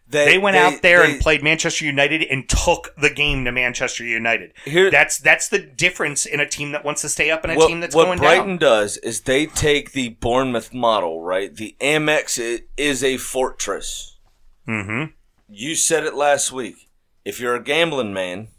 [0.07, 4.03] They went out there they- and played Manchester United and took the game to Manchester
[4.03, 4.53] United.
[4.63, 7.55] Here- that's that's the difference in a team that wants to stay up and a
[7.55, 8.11] what, team that's going down.
[8.11, 11.53] what Brighton does is they take the Bournemouth model, right?
[11.53, 14.17] The Amex is a fortress.
[14.67, 15.11] Mm-hmm.
[15.49, 16.89] You said it last week.
[17.23, 18.49] If you're a gambling man,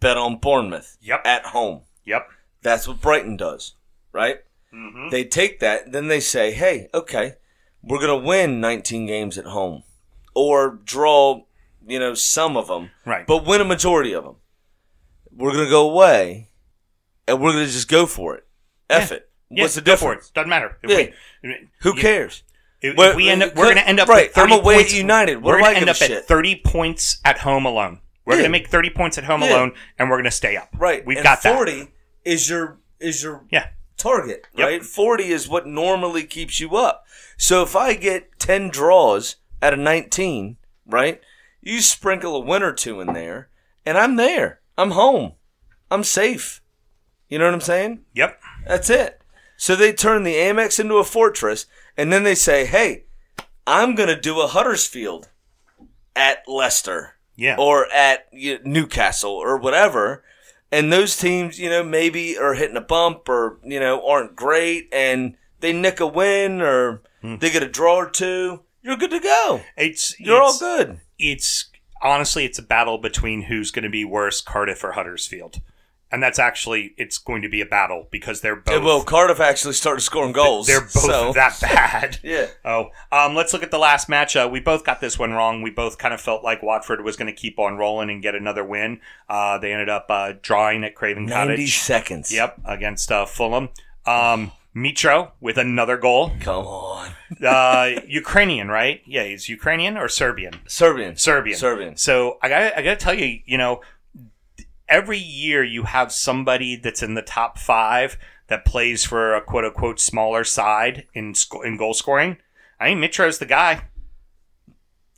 [0.00, 0.96] bet on Bournemouth.
[1.00, 1.22] Yep.
[1.24, 1.82] At home.
[2.04, 2.28] Yep.
[2.62, 3.74] That's what Brighton does,
[4.12, 4.38] right?
[4.74, 5.10] Mm-hmm.
[5.10, 7.36] They take that, then they say, hey, okay,
[7.82, 9.84] we're going to win 19 games at home
[10.36, 11.40] or draw,
[11.88, 13.26] you know, some of them, Right.
[13.26, 14.36] but win a majority of them.
[15.32, 16.50] We're going to go away
[17.26, 18.46] and we're going to just go for it.
[18.90, 19.30] F it.
[19.50, 20.30] Yeah, What's the difference?
[20.30, 20.76] Doesn't matter.
[20.82, 20.96] If Yeah.
[21.42, 22.42] we, Who you- cares?
[22.82, 24.80] If, if we end up, we're going to end up right, With 30 I'm away
[24.80, 25.36] at United.
[25.36, 28.00] What we're do gonna I end up a at 30 points at home alone.
[28.26, 28.40] We're Yeah.
[28.42, 29.54] going to make 30 points at home Yeah.
[29.54, 30.68] alone, and we're going to stay up.
[30.76, 31.04] Right.
[31.06, 31.88] We've and got 40
[32.24, 33.68] is your is your Yeah.
[33.96, 34.66] target, Yep.
[34.68, 34.82] right?
[34.84, 37.04] 40 is what normally keeps you up.
[37.38, 41.20] So if I get 10 draws out of 19, right?
[41.60, 43.48] You sprinkle a win or two in there,
[43.84, 44.60] and I'm there.
[44.78, 45.32] I'm home.
[45.90, 46.60] I'm safe.
[47.28, 48.00] You know what I'm saying?
[48.14, 48.40] Yep.
[48.66, 49.20] That's it.
[49.56, 53.04] So they turn the Amex into a fortress, and then they say, hey,
[53.66, 55.28] I'm going to do a Huddersfield
[56.14, 57.56] at Leicester Yeah.
[57.58, 60.22] or at you Newcastle or whatever.
[60.72, 64.88] And those teams, you know, maybe are hitting a bump or, you know, aren't great
[64.92, 67.36] and they nick a win or Hmm.
[67.38, 68.62] they get a draw or two.
[68.86, 69.62] You're good to go.
[69.76, 71.00] it's You're all good.
[71.18, 71.70] It's
[72.00, 75.60] honestly, it's a battle between who's going to be worse, Cardiff or Huddersfield.
[76.12, 78.84] And that's actually, it's going to be a battle because they're both.
[78.84, 80.68] well, Cardiff actually started scoring goals.
[80.68, 82.20] they're both so- that bad.
[82.22, 82.46] Yeah.
[82.64, 84.36] Oh, um, let's look at the last match.
[84.36, 85.62] Uh, we both got this one wrong.
[85.62, 88.36] We both kind of felt like Watford was going to keep on rolling and get
[88.36, 89.00] another win.
[89.28, 91.78] Uh, they ended up uh, drawing at Craven 90 Cottage.
[91.78, 92.32] seconds.
[92.32, 93.70] Yep, against uh, Fulham.
[94.06, 96.32] Um, Mitro with another goal.
[96.40, 97.10] Come on.
[97.42, 99.00] Uh, Ukrainian, right?
[99.06, 100.60] Yeah, he's Ukrainian or Serbian.
[100.66, 101.16] Serbian.
[101.16, 101.58] Serbian.
[101.58, 101.96] Serbian.
[101.96, 103.80] So I got I got to tell you, you know,
[104.86, 108.18] every year you have somebody that's in the top five
[108.48, 112.36] that plays for a quote unquote smaller side in sco- in goal scoring.
[112.78, 113.84] I think Mitro's the guy.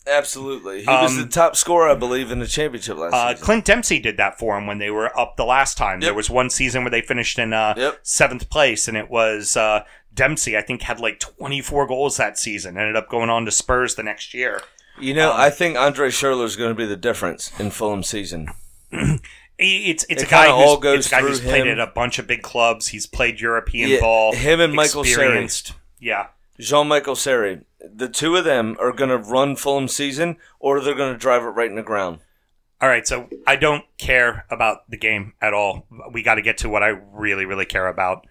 [0.09, 0.81] Absolutely.
[0.81, 3.45] He was Um, the top scorer, I believe, in the championship last Uh, season.
[3.45, 6.01] Clint Dempsey did that for him when they were up the last time.
[6.01, 6.17] There Yep.
[6.17, 8.01] was one season where they finished in uh, Yep.
[8.03, 9.81] seventh place, and it was uh,
[10.15, 10.57] Dempsey.
[10.57, 12.77] I think had like 24 goals that season.
[12.79, 14.63] Ended up going on to Spurs the next year.
[15.01, 18.03] You know, um, I think André Schürrle is going to be the difference in Fulham
[18.03, 18.49] season.
[19.61, 21.67] It's it's It a guy kinda who's all goes it's a guy who's through played
[21.67, 21.81] him.
[21.81, 22.87] at a bunch of big clubs.
[22.89, 24.33] He's played European Yeah, ball.
[24.33, 25.73] him and Michael experienced.
[25.99, 26.27] Yeah,
[26.59, 31.13] Jean-Michael Seri, the two of them are going to run Fulham season, or they're going
[31.13, 32.19] to drive it right in the ground.
[32.81, 35.87] All right, so I don't care about the game at all.
[36.13, 38.27] We got to get to what I really, really care about.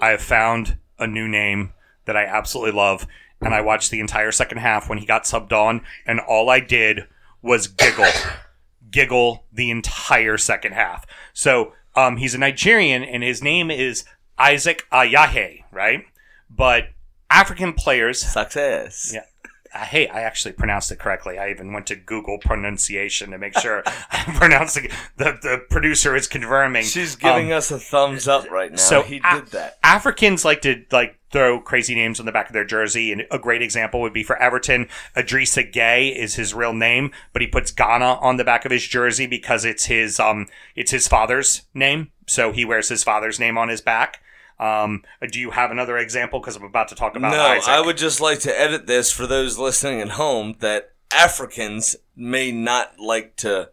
[0.00, 1.72] I have found a new name
[2.06, 3.06] that I absolutely love,
[3.40, 6.60] and I watched the entire second half when he got subbed on, and all I
[6.60, 7.06] did
[7.42, 8.06] was giggle,
[8.90, 11.06] giggle the entire second half.
[11.32, 14.04] So um, he's a Nigerian, and his name is
[14.38, 16.04] Isaac Ajayi, right?
[16.48, 16.88] But
[17.30, 19.12] African players Success.
[19.14, 19.24] Yeah.
[19.72, 21.38] Uh, hey, I actually pronounced it correctly.
[21.38, 24.88] I even went to Google pronunciation to make sure I'm pronouncing.
[25.16, 26.82] The, the producer is confirming.
[26.84, 28.76] She's giving Um, us a thumbs up right now.
[28.76, 29.78] so he A- did that.
[29.84, 33.38] Africans like to like throw crazy names on the back of their jersey, and a
[33.38, 34.88] great example would be for Everton.
[35.16, 38.84] Idrissa Gueye is his real name, but he puts Gana on the back of his
[38.84, 43.56] jersey because it's his um it's his father's name, so he wears his father's name
[43.56, 44.20] on his back.
[44.60, 45.02] Um,
[45.32, 46.38] do you have another example?
[46.38, 47.68] Because I'm about to talk about No, Isaac.
[47.68, 52.52] I would just like to edit this for those listening at home that Africans may
[52.52, 53.70] not like to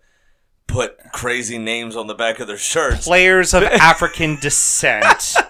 [0.66, 3.06] put crazy names on the back of their shirts.
[3.06, 5.36] players of African descent.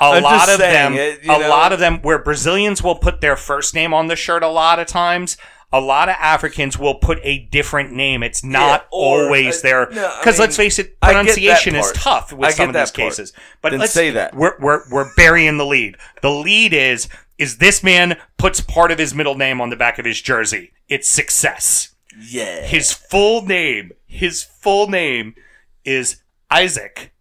[0.00, 1.48] A I'm lot of them, it, a know.
[1.48, 4.42] lot of them, where Brazilians will put their first name on the shirt.
[4.42, 5.36] A lot of times,
[5.72, 8.22] a lot of Africans will put a different name.
[8.22, 11.12] It's not Yeah, or, always uh, there no, I because let's face it, I get
[11.12, 12.94] that pronunciation is tough with I some of these part.
[12.94, 13.32] cases.
[13.62, 14.34] But Then let's say that.
[14.34, 15.96] we're we're we're burying the lead.
[16.20, 17.08] The lead is
[17.38, 20.72] is this man puts part of his middle name on the back of his jersey.
[20.88, 21.94] It's success.
[22.20, 22.62] Yeah.
[22.66, 25.34] His full name, his full name
[25.84, 27.12] is Isaac.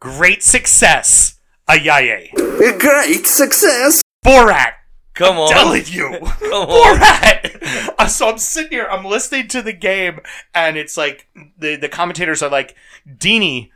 [0.00, 2.32] Great success, Ajayi.
[2.34, 4.02] Great success!
[4.24, 4.72] Borat.
[5.18, 5.50] Come on.
[5.50, 6.18] Telling you.
[6.22, 6.96] Come on.
[6.98, 7.94] Borat.
[7.98, 10.20] Uh, so I'm sitting here, I'm listening to the game,
[10.54, 13.70] and it's like the, the commentators are like, Deeney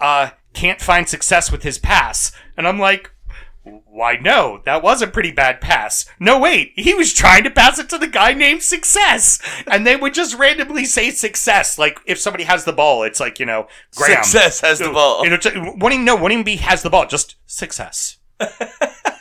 [0.00, 2.32] uh, can't find success with his pass.
[2.56, 3.12] And I'm like,
[3.62, 4.60] why no?
[4.64, 6.06] That was a pretty bad pass.
[6.18, 9.40] No, wait, he was trying to pass it to the guy named Success.
[9.70, 11.78] And they would just randomly say success.
[11.78, 14.24] Like if somebody has the ball, it's like, you know, Graham.
[14.24, 15.22] Success has the ball.
[15.24, 18.16] It'll just, wouldn't even, no, wouldn't even be has the ball, just success.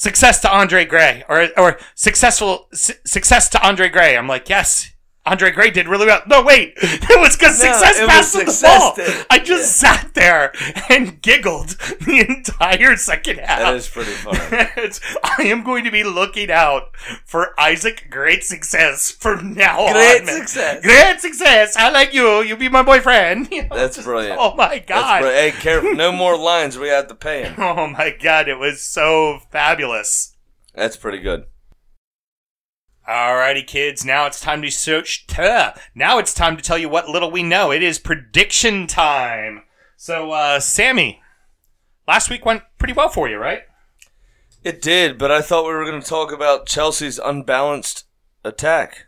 [0.00, 4.16] success to Andre Gray or or successful su- success to Andre Gray.
[4.16, 4.90] I'm like, yes,
[5.26, 6.22] Andre Gray did really well.
[6.26, 9.24] No, wait, it was because No, success passed him the ball.
[9.28, 10.50] I just sat there
[10.88, 11.68] and giggled
[12.00, 13.58] the entire second half.
[13.58, 14.38] That is pretty funny.
[15.22, 16.96] I am going to be looking out
[17.26, 19.92] for Isaac Great Success from now on.
[19.92, 20.82] Great success.
[20.82, 21.76] Great success.
[21.76, 22.40] I like you.
[22.42, 23.50] You be my boyfriend.
[23.52, 24.38] You know, That's just- brilliant.
[24.40, 25.22] Oh my god.
[25.22, 25.94] hey, careful.
[25.94, 26.78] No more lines.
[26.78, 27.54] We have to pay him.
[27.58, 30.34] Oh my god, it was so fabulous.
[30.74, 31.44] That's pretty good.
[33.10, 34.04] Alrighty, kids.
[34.04, 35.26] Now it's time to search.
[35.26, 35.72] Tuh.
[35.96, 37.72] Now it's time to tell you what little we know.
[37.72, 39.64] It is prediction time.
[39.96, 41.20] So, uh, Sammy,
[42.06, 43.62] last week went pretty well for you, right?
[44.62, 48.04] It did, but I thought we were going to talk about Chelsea's unbalanced
[48.44, 49.06] attack.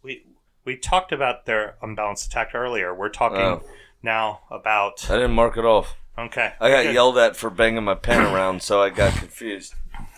[0.00, 0.26] We
[0.64, 2.94] We talked about their unbalanced attack earlier.
[2.94, 3.62] We're talking Oh.
[4.00, 5.10] now about.
[5.10, 5.96] I didn't mark it off.
[6.16, 6.52] Okay.
[6.60, 6.94] I got good.
[6.94, 9.74] yelled at for banging my pen around, so I got confused.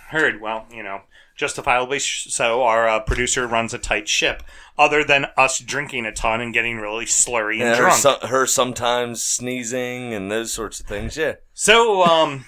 [0.09, 0.39] Heard.
[0.43, 1.03] Well, you know,
[1.43, 2.63] justifiably so.
[2.63, 4.45] Our uh, producer runs a tight ship.
[4.79, 7.95] Other than us drinking a ton and getting really slurry and Yeah, her, drunk.
[7.95, 11.17] so, her sometimes sneezing and those sorts of things.
[11.17, 11.35] Yeah.
[11.53, 12.47] So, um,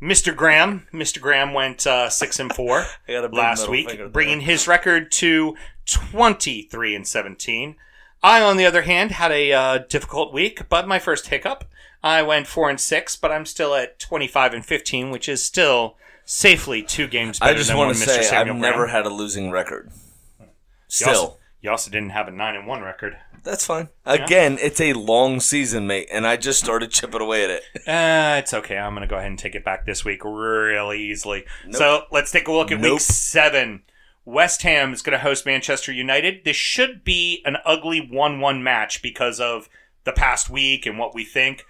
[0.00, 0.34] Mr.
[0.34, 1.20] Graham, Mr.
[1.20, 5.12] Graham went uh, six and four I got a big last week, bringing his record
[5.12, 5.54] to
[5.84, 7.76] twenty-three and seventeen.
[8.22, 11.66] I, on the other hand, had a uh, difficult week, but my first hiccup.
[12.02, 15.98] I went four and six, but I'm still at twenty-five and fifteen, which is still
[16.30, 19.90] safely two games better I just want to say I've never had a losing record.
[20.38, 20.46] You
[20.86, 23.16] Still, also, you also didn't have a nine and one record.
[23.42, 23.88] that's fine.
[24.06, 27.62] Again, it's a long season, mate, and I just started chipping away at it.
[27.86, 28.78] Uh, it's okay.
[28.78, 31.44] I'm going to go ahead and take it back this week really easily.
[31.72, 32.92] So let's take a look at Nope.
[32.92, 33.82] week seven.
[34.24, 36.44] West Ham is going to host Manchester United.
[36.44, 39.68] This should be an ugly 1 1 match because of
[40.04, 41.64] the past week and what we think.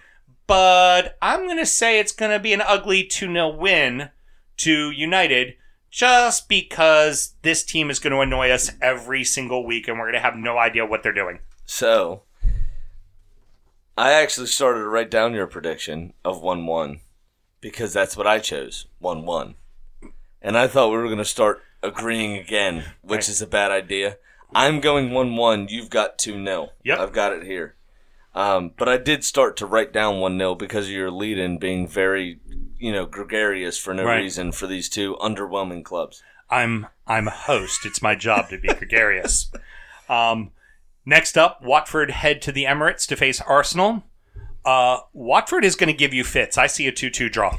[0.45, 4.09] But I'm going to say it's going to be an ugly 2 0 win
[4.61, 5.55] to United
[5.89, 10.13] just because this team is going to annoy us every single week and we're going
[10.13, 11.39] to have no idea what they're doing.
[11.65, 12.23] So,
[13.97, 16.99] I actually started to write down your prediction of 1 1
[17.59, 19.55] because that's what I chose 1 1.
[20.41, 24.17] And I thought we were going to start agreeing again, which is a bad idea.
[24.53, 25.67] I'm going 1 1.
[25.69, 26.69] You've got 2 0.
[26.83, 26.99] Yep.
[26.99, 27.75] I've got it here.
[28.33, 31.57] Um, but I did start to write down 1 0 because of your lead in
[31.57, 32.39] being very,
[32.81, 34.17] you know, gregarious for no Right.
[34.21, 36.21] reason for these two underwhelming clubs.
[36.49, 37.85] I'm I'm a host.
[37.85, 39.51] It's my job to be gregarious.
[40.09, 40.51] Um,
[41.05, 44.03] next up, Watford head to the Emirates to face Arsenal.
[44.65, 46.57] Uh, Watford is going to give you fits.
[46.57, 47.57] I see a two-two draw.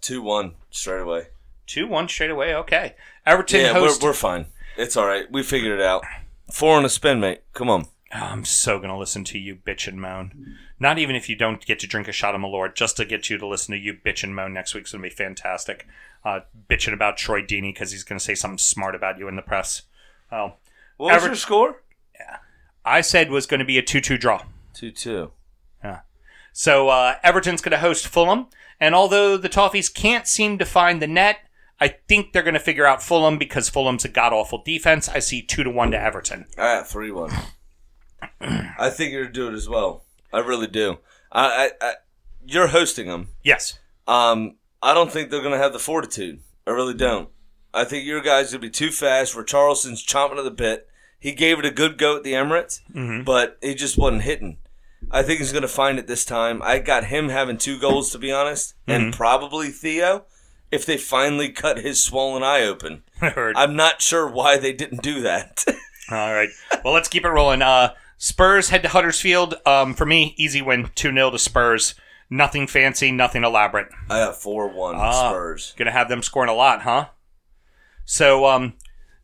[0.00, 1.28] 2 1 straight away.
[1.68, 2.52] Two-one straight away.
[2.56, 2.96] Okay.
[3.24, 4.02] Everton Yeah, host.
[4.02, 4.46] we're, we're fine.
[4.76, 5.30] It's all right.
[5.30, 6.02] We figured it out.
[6.50, 7.42] Four on a spin, mate.
[7.52, 7.82] Come on.
[8.12, 10.56] Oh, I'm so going to listen to you bitch and moan.
[10.80, 13.28] Not even if you don't get to drink a shot of Malört, just to get
[13.28, 15.86] you to listen to you bitch and moan next week's going to be fantastic.
[16.24, 19.36] Uh, bitching about Troy Deeney because he's going to say something smart about you in
[19.36, 19.82] the press.
[20.30, 20.54] Oh,
[20.96, 21.82] What was your score?
[22.18, 22.38] Yeah,
[22.84, 24.42] I said was going to be a two-two draw.
[24.74, 25.30] 2 2.
[25.82, 26.00] Yeah.
[26.52, 28.46] So uh, Everton's going to host Fulham,
[28.78, 31.38] and although the Toffees can't seem to find the net,
[31.80, 35.08] I think they're going to figure out Fulham because Fulham's a god awful defense.
[35.08, 36.46] I see two to one to Everton.
[36.56, 37.30] I got 3 1.
[38.40, 40.04] I think you're going to do it as well.
[40.32, 40.98] I really do.
[41.32, 41.92] I, I, I
[42.46, 43.28] You're hosting them.
[43.42, 46.40] Yes, Um, I don't think they're going to have the fortitude.
[46.66, 47.28] I really don't.
[47.74, 49.32] I think your guys going to be too fast.
[49.32, 50.88] For Charleston's chomping at the bit.
[51.18, 52.80] He gave it a good go at the Emirates,
[53.24, 54.58] but he just wasn't hitting.
[55.10, 56.60] I think he's going to find it this time.
[56.62, 60.24] I got him having two goals, to be honest, and probably Theo
[60.70, 63.02] if they finally cut his swollen eye open.
[63.20, 63.56] I heard.
[63.56, 65.64] I'm not sure why they didn't do that.
[66.10, 66.50] All right.
[66.84, 67.62] Well, let's keep it rolling.
[67.62, 69.54] Uh, Spurs head to Huddersfield.
[69.64, 71.94] Um, for me, easy win, two 0 to Spurs.
[72.28, 73.88] Nothing fancy, nothing elaborate.
[74.10, 75.30] I got 4 1 Ah.
[75.30, 75.74] Spurs.
[75.78, 77.06] Gonna have them scoring a lot, huh?
[78.04, 78.74] So, um,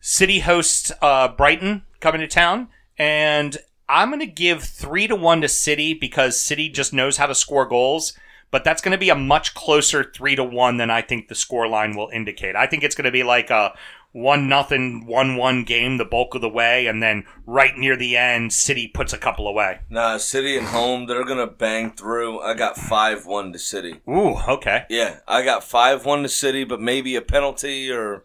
[0.00, 5.48] City hosts uh, Brighton coming to town, and I'm gonna give three to one to
[5.48, 8.12] City because City just knows how to score goals.
[8.50, 11.34] But that's going to be a much closer three to one than I think the
[11.34, 12.54] score line will indicate.
[12.54, 13.76] I think it's going to be like a
[14.14, 18.16] one nothing, one one game the bulk of the way, and then right near the
[18.16, 19.80] end, City puts a couple away.
[19.90, 22.40] Nah, City and home, they're going to bang through.
[22.40, 24.00] I got 5 1 to City.
[24.08, 28.24] Ooh, okay, Yeah, I got 5 1 to City, but maybe a penalty or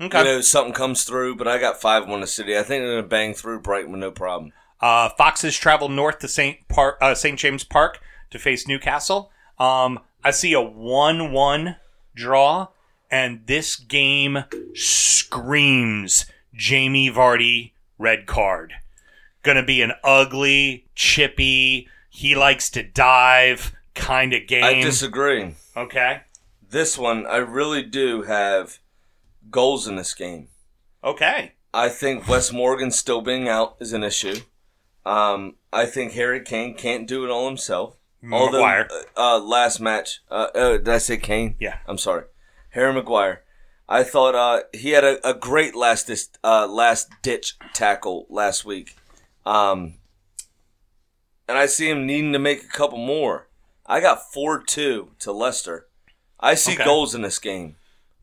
[0.00, 0.18] okay.
[0.18, 1.36] you know something comes through.
[1.36, 2.56] But I got 5 1 to City.
[2.56, 4.52] I think they're going to bang through Brighton with no problem.
[4.80, 6.66] Uh, Foxes travel north to St.
[6.68, 7.38] Par- uh, St.
[7.38, 7.98] James Park
[8.30, 9.30] to face Newcastle.
[9.58, 11.76] Um, I see a 1 1
[12.16, 12.68] draw,
[13.10, 14.44] and this game
[14.74, 18.74] screams Jamie Vardy red card.
[19.42, 24.64] Gonna be an ugly, chippy, he likes to dive kind of game.
[24.64, 25.54] I disagree.
[25.76, 26.22] okay.
[26.70, 28.78] This one, I really do have
[29.50, 30.48] goals in this game.
[31.02, 31.52] Okay.
[31.72, 34.40] I think Wes Morgan still being out is an issue.
[35.06, 37.96] Um, I think Harry Kane can't do it all himself.
[38.30, 38.88] Although Maguire.
[39.16, 41.54] uh, uh, last match, uh, uh, did I say Kane?
[41.60, 41.78] Yeah.
[41.86, 42.24] I'm sorry,
[42.70, 43.42] Harry Maguire.
[43.88, 46.10] I thought uh, he had a, a great last
[46.44, 48.96] uh, last ditch tackle last week,
[49.46, 49.94] um,
[51.48, 53.48] and I see him needing to make a couple more.
[53.86, 55.86] I got four two to Leicester.
[56.38, 56.84] I see Okay.
[56.84, 57.76] goals in this game.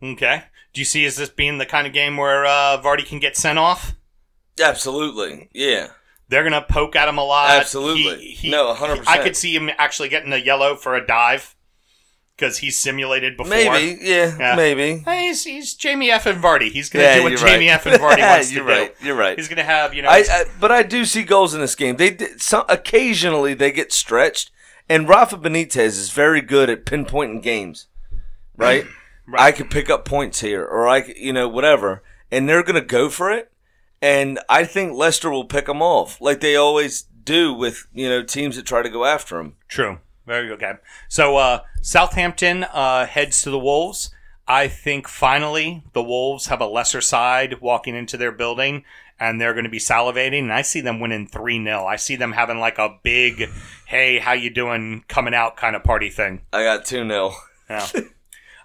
[0.04, 0.44] Okay.
[0.74, 3.36] Do you see as this being the kind of game where uh, Vardy can get
[3.36, 3.94] sent off?
[4.62, 5.88] Absolutely, yeah.
[6.30, 7.50] They're gonna poke at him a lot.
[7.52, 8.38] Absolutely.
[8.46, 9.04] No, 100%.
[9.08, 11.55] I could see him actually getting a yellow for a dive.
[12.36, 13.50] Because he's simulated before.
[13.50, 14.56] Maybe, yeah, Yeah.
[14.56, 15.04] maybe.
[15.08, 16.26] He's, he's Jamie F.
[16.26, 16.72] and Vardy.
[16.72, 17.76] He's going to Yeah, do what Jamie right.
[17.76, 17.86] F.
[17.86, 18.80] and Vardy wants You're to do.
[18.82, 19.38] right, you're right.
[19.38, 21.76] He's going to have, you know, I, I but I do see goals in this
[21.76, 21.96] game.
[21.96, 24.52] They did, some, occasionally they get stretched,
[24.90, 27.88] and Rafa Benitez is very good at pinpointing games.
[28.58, 28.86] Right?
[29.38, 32.80] I could pick up points here, or I, could, you know, whatever, and they're gonna
[32.80, 33.52] go for it.
[34.02, 38.24] And I think Leicester will pick them off, like they always do with you know
[38.24, 39.56] teams that try to go after them.
[39.68, 40.00] True.
[40.26, 40.64] Very good.
[40.64, 40.74] Okay.
[41.08, 44.10] So uh, Southampton uh, heads to the Wolves.
[44.48, 48.84] I think finally the Wolves have a lesser side walking into their building
[49.20, 51.86] and they're going to be salivating and I see them winning 3-0.
[51.86, 53.50] I see them having like a big
[53.88, 56.42] hey, how you doing coming out kind of party thing.
[56.54, 57.32] I got two 0
[57.70, 57.88] Yeah.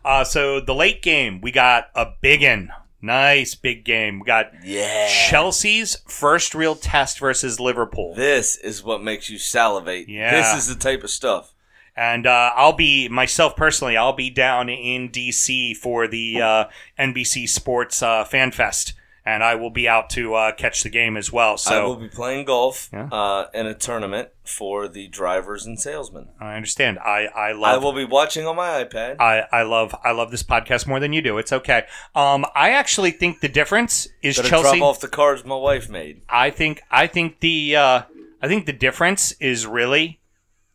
[0.04, 2.70] uh, so the late game, we got a big one.
[3.03, 4.20] Nice big game.
[4.20, 5.09] We got Yeah.
[5.09, 8.14] Chelsea's first real test versus Liverpool.
[8.14, 10.09] This is what makes you salivate.
[10.09, 10.30] Yeah.
[10.30, 11.55] This is the type of stuff.
[11.96, 13.96] And uh, I'll be myself personally.
[13.96, 16.64] I'll be down in DC for the uh,
[16.98, 18.92] NBC Sports uh, Fan Fest,
[19.25, 21.57] and I will be out to uh, catch the game as well.
[21.59, 23.09] So I will be playing golf Yeah.
[23.12, 26.29] uh, in a tournament for the drivers and salesmen.
[26.41, 26.99] I understand.
[26.99, 27.75] I I love.
[27.75, 29.16] I will be watching on my iPad.
[29.21, 31.39] I, I love I love this podcast more than you do.
[31.39, 31.85] It's okay.
[32.14, 34.79] Um, I actually think the difference is Gonna Chelsea.
[34.79, 36.23] drop off the cards my wife made.
[36.29, 38.03] I think I think the uh,
[38.43, 40.21] I think the difference is really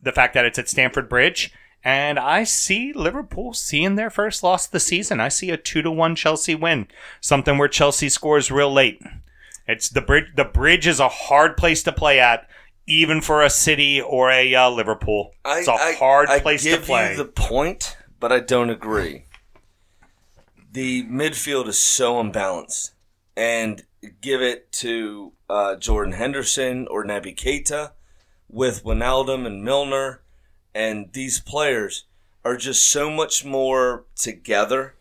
[0.00, 1.52] the fact that it's at Stamford Bridge,
[1.86, 5.20] and I see Liverpool seeing their first loss of the season.
[5.20, 6.88] I see a two to one Chelsea win,
[7.20, 9.00] something where Chelsea scores real late.
[9.68, 10.34] It's the bridge.
[10.34, 12.48] The bridge is a hard place to play at,
[12.88, 15.30] even for a City or a uh, Liverpool.
[15.46, 17.12] it's a hard I place give to play.
[17.12, 19.26] you the point, but I don't agree.
[20.72, 22.94] The midfield is so unbalanced,
[23.36, 23.84] and
[24.20, 27.92] give it to uh, Jordan Henderson or Naby Keita
[28.48, 30.22] with Wijnaldum and Milner,
[30.76, 32.04] and these players
[32.44, 34.94] are just so much more together,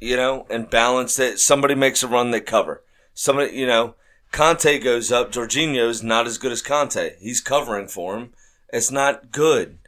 [0.00, 1.16] you know, and balanced.
[1.16, 2.82] That somebody makes a run, they cover.
[3.14, 3.94] Somebody, you know,
[4.32, 5.30] Kanté goes up.
[5.32, 7.16] Jorginho is not as good as Kanté.
[7.18, 8.32] He's covering for him.
[8.72, 9.78] It's not good.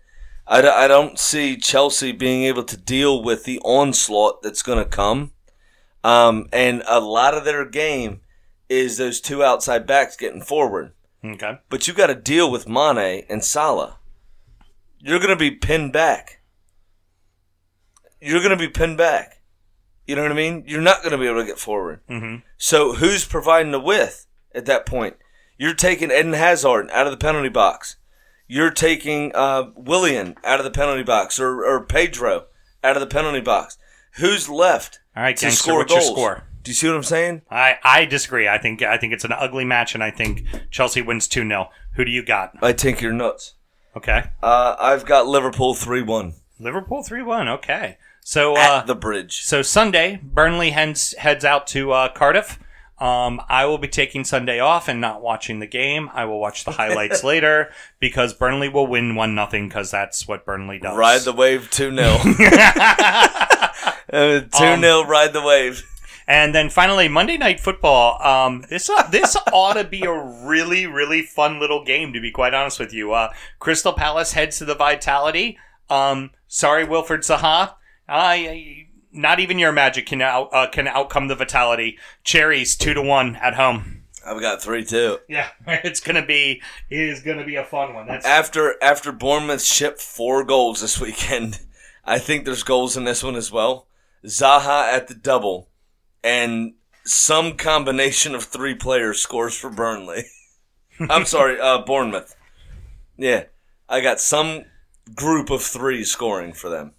[0.46, 4.78] I, d- I don't see Chelsea being able to deal with the onslaught that's going
[4.78, 5.32] to come.
[6.04, 8.20] Um, and a lot of their game
[8.68, 10.92] is those two outside backs getting forward.
[11.24, 11.58] okay.
[11.70, 13.96] But you got to deal with Mane and Salah.
[15.04, 16.40] You're going to be pinned back.
[18.20, 19.42] You're going to be pinned back.
[20.06, 20.64] You know what I mean?
[20.66, 22.00] You're not going to be able to get forward.
[22.08, 22.42] Mhm.
[22.56, 25.16] So who's providing the width at that point?
[25.58, 27.96] You're taking Eden Hazard out of the penalty box.
[28.46, 32.46] You're taking uh, Willian out of the penalty box or, or Pedro
[32.82, 33.78] out of the penalty box.
[34.16, 35.62] Who's left All right, to gangster.
[35.62, 36.06] score What's goals?
[36.06, 36.44] your score?
[36.62, 37.42] Do you see what I'm saying?
[37.50, 38.48] I, I disagree.
[38.48, 41.68] I think I think it's an ugly match, and I think Chelsea wins two 0
[41.96, 42.52] Who do you got?
[42.62, 43.54] I think you're nuts.
[43.96, 44.24] Okay.
[44.42, 47.48] Uh, I've got Liverpool 3 1 Liverpool three one.
[47.48, 49.42] Okay, so uh, at the bridge.
[49.42, 52.60] so Sunday, Burnley heads heads out to uh, Cardiff.
[52.98, 56.08] Um, I will be taking Sunday off and not watching the game.
[56.14, 60.44] I will watch the highlights later because Burnley will win one nothing because that's what
[60.46, 60.96] Burnley does.
[60.96, 62.18] Ride the wave 2 0.
[64.12, 65.82] 2 Um, 0, ride the wave.
[66.26, 68.22] And then finally, Monday Night Football.
[68.22, 72.12] Um, this uh, this ought to be a really really fun little game.
[72.12, 75.58] To be quite honest with you, uh, Crystal Palace heads to the Vitality.
[75.90, 77.74] Um, sorry, Wilfried Zaha.
[78.08, 81.98] I not even your magic can out, uh, can outcome the Vitality.
[82.24, 84.04] Cherries two to one at home.
[84.26, 85.18] I've got 3 2.
[85.28, 88.06] Yeah, it's gonna be it is gonna be a fun one.
[88.06, 91.60] That's After, after Bournemouth shipped four goals this weekend,
[92.04, 93.86] I think there's goals in this one as well.
[94.24, 95.68] Zaha at the double,
[96.24, 96.72] and
[97.04, 100.24] some combination of three players scores for Burnley.
[101.10, 102.34] I'm sorry, uh, Bournemouth.
[103.16, 103.44] Yeah,
[103.88, 104.64] I got some
[105.14, 106.94] group of three scoring for them.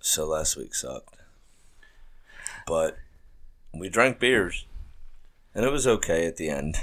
[0.00, 1.16] So last week sucked.
[2.66, 2.98] But
[3.72, 4.66] we drank beers.
[5.54, 6.76] And it was okay at the end.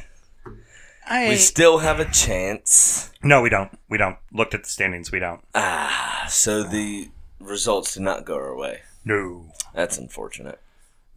[1.08, 3.12] I, We still have a chance.
[3.24, 3.78] no, we don't.
[3.90, 4.18] We don't.
[4.32, 5.12] Looked at the standings.
[5.12, 5.42] We don't.
[5.56, 8.82] Ah, so the results did not go our way.
[9.04, 9.52] No.
[9.74, 10.60] That's unfortunate.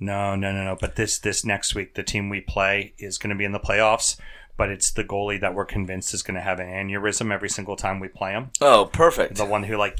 [0.01, 0.76] No, no, no, no.
[0.80, 3.61] But this this next week, the team we play is going to be in the
[3.61, 4.18] playoffs.
[4.57, 7.77] But it's the goalie that we're convinced is going to have an aneurysm every single
[7.77, 8.51] time we play him.
[8.61, 9.37] Oh, perfect.
[9.37, 9.99] The one who like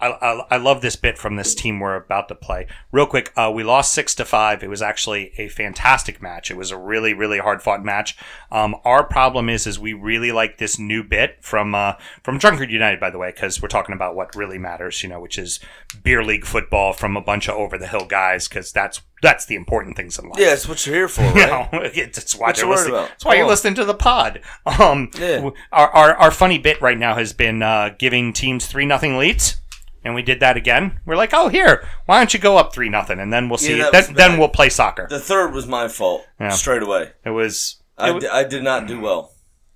[0.00, 2.66] I I love this bit from this team we're about to play.
[2.90, 4.62] Real quick, uh, we lost six to five.
[4.62, 6.50] It was actually a fantastic match.
[6.50, 8.16] It was a really really hard fought match.
[8.50, 12.70] Um, our problem is is we really like this new bit from uh, from Drunkard
[12.70, 15.60] United, by the way, because we're talking about what really matters, you know, which is
[16.02, 19.54] beer league football from a bunch of over the hill guys, because that's That's the
[19.54, 20.38] important things in life.
[20.38, 21.34] Yeah, that's what you're here for, right?
[21.34, 22.94] You know, it's why What they're you worried listening.
[23.08, 24.40] That's why you're listening to the pod.
[24.66, 25.50] Um, Yeah.
[25.72, 29.56] our, our our funny bit right now has been uh, giving teams three nothing leads,
[30.04, 31.00] and we did that again.
[31.06, 33.74] We're like, oh, here, why don't you go up three nothing, and then we'll see.
[33.80, 35.06] that then, then we'll play soccer.
[35.08, 36.50] The third was my fault Yeah.
[36.50, 37.12] straight away.
[37.24, 37.76] It was.
[37.96, 39.32] I, It, I did not do well.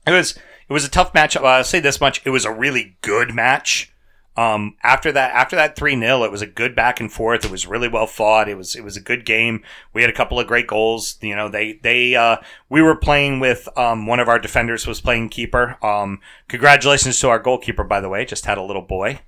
[0.07, 0.33] it was
[0.69, 1.37] it was a tough match.
[1.37, 3.93] I'll say this much: it was a really good match.
[4.39, 7.45] Um, after that, after that three 0 it was a good back and forth.
[7.45, 8.49] It was really well fought.
[8.49, 9.65] It was it was a good game.
[9.93, 11.19] We had a couple of great goals.
[11.21, 12.37] You know, they they uh,
[12.69, 15.77] we were playing with um, one of our defenders was playing keeper.
[15.85, 18.25] Um, congratulations to our goalkeeper, by the way.
[18.25, 19.21] Just had a little boy.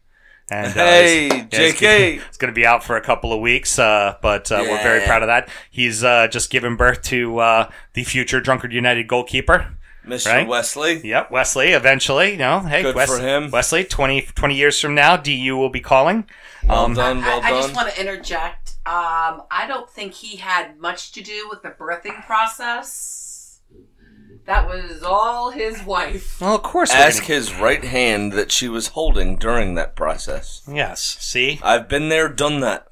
[0.52, 2.12] And, uh, Hey, he's- yeah, JK.
[2.26, 5.04] He's going to be out for a couple of weeks, uh, but uh, we're very
[5.06, 5.48] proud of that.
[5.70, 9.76] He's uh, just given birth to uh, the future Drunkard United goalkeeper.
[10.10, 10.26] Mr.
[10.26, 10.46] Right?
[10.48, 11.00] Wesley.
[11.06, 11.68] Yep, Wesley.
[11.70, 13.50] Eventually, you know, hey, Good Wes- for him.
[13.50, 13.84] Wesley.
[13.84, 16.24] 20, 20 years from now, DU will be calling.
[16.64, 17.62] Well Um, done, well I, I done.
[17.62, 18.70] just want to interject.
[18.86, 23.60] Um, I don't think he had much to do with the birthing process.
[24.46, 26.40] That was all his wife.
[26.40, 26.90] Well, of course.
[26.90, 30.62] Ask gonna- his right hand that she was holding during that process.
[30.66, 31.16] yes.
[31.20, 32.86] See, I've been there, done that.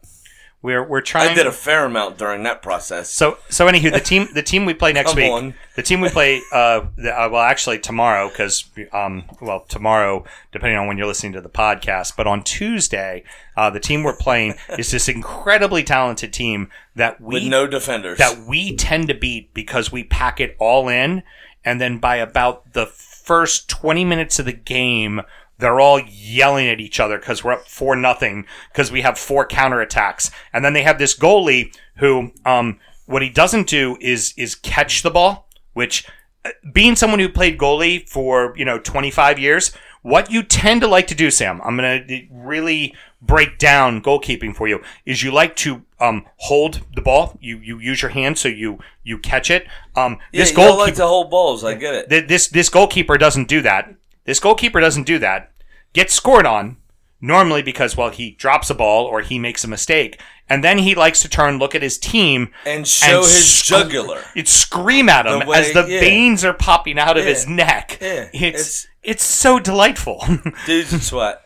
[0.61, 1.31] We're we're trying.
[1.31, 3.11] I did a fair amount during that process.
[3.11, 5.55] So so anywho, the team the team we play next week, on.
[5.77, 10.77] the team we play, uh, the, uh well actually tomorrow because um well tomorrow depending
[10.77, 13.23] on when you're listening to the podcast, but on Tuesday,
[13.57, 18.19] uh, the team we're playing is this incredibly talented team that we with no defenders.
[18.19, 21.23] that we tend to beat because we pack it all in
[21.65, 25.21] and then by about the first 20 minutes of the game
[25.59, 29.47] they're all yelling at each other because we're up four nothing because we have four
[29.47, 34.55] counterattacks and then they have this goalie who um, what he doesn't do is is
[34.55, 36.07] catch the ball which
[36.45, 40.87] uh, being someone who played goalie for you know 25 years what you tend to
[40.87, 45.33] like to do sam i'm going to really break down goalkeeping for you is you
[45.33, 49.51] like to um, hold the ball you you use your hand so you you catch
[49.51, 51.65] it um, yeah, this don't goalkeeper like to hold balls.
[51.65, 52.09] I get it.
[52.09, 53.93] th- this this goalkeeper doesn't do that.
[54.29, 55.51] This goalkeeper doesn't do that.
[55.95, 56.77] Gets scored on
[57.19, 60.21] normally because well he drops a ball or he makes a mistake,
[60.51, 64.23] and then he likes to turn, look at his team, And show his sc- jugular.
[64.37, 66.01] It scream at him The way- as the yeah.
[66.01, 67.97] veins are popping out of his neck.
[68.03, 68.29] Yeah.
[68.35, 70.23] It's, it's so delightful.
[70.67, 71.41] Dudes in sweat.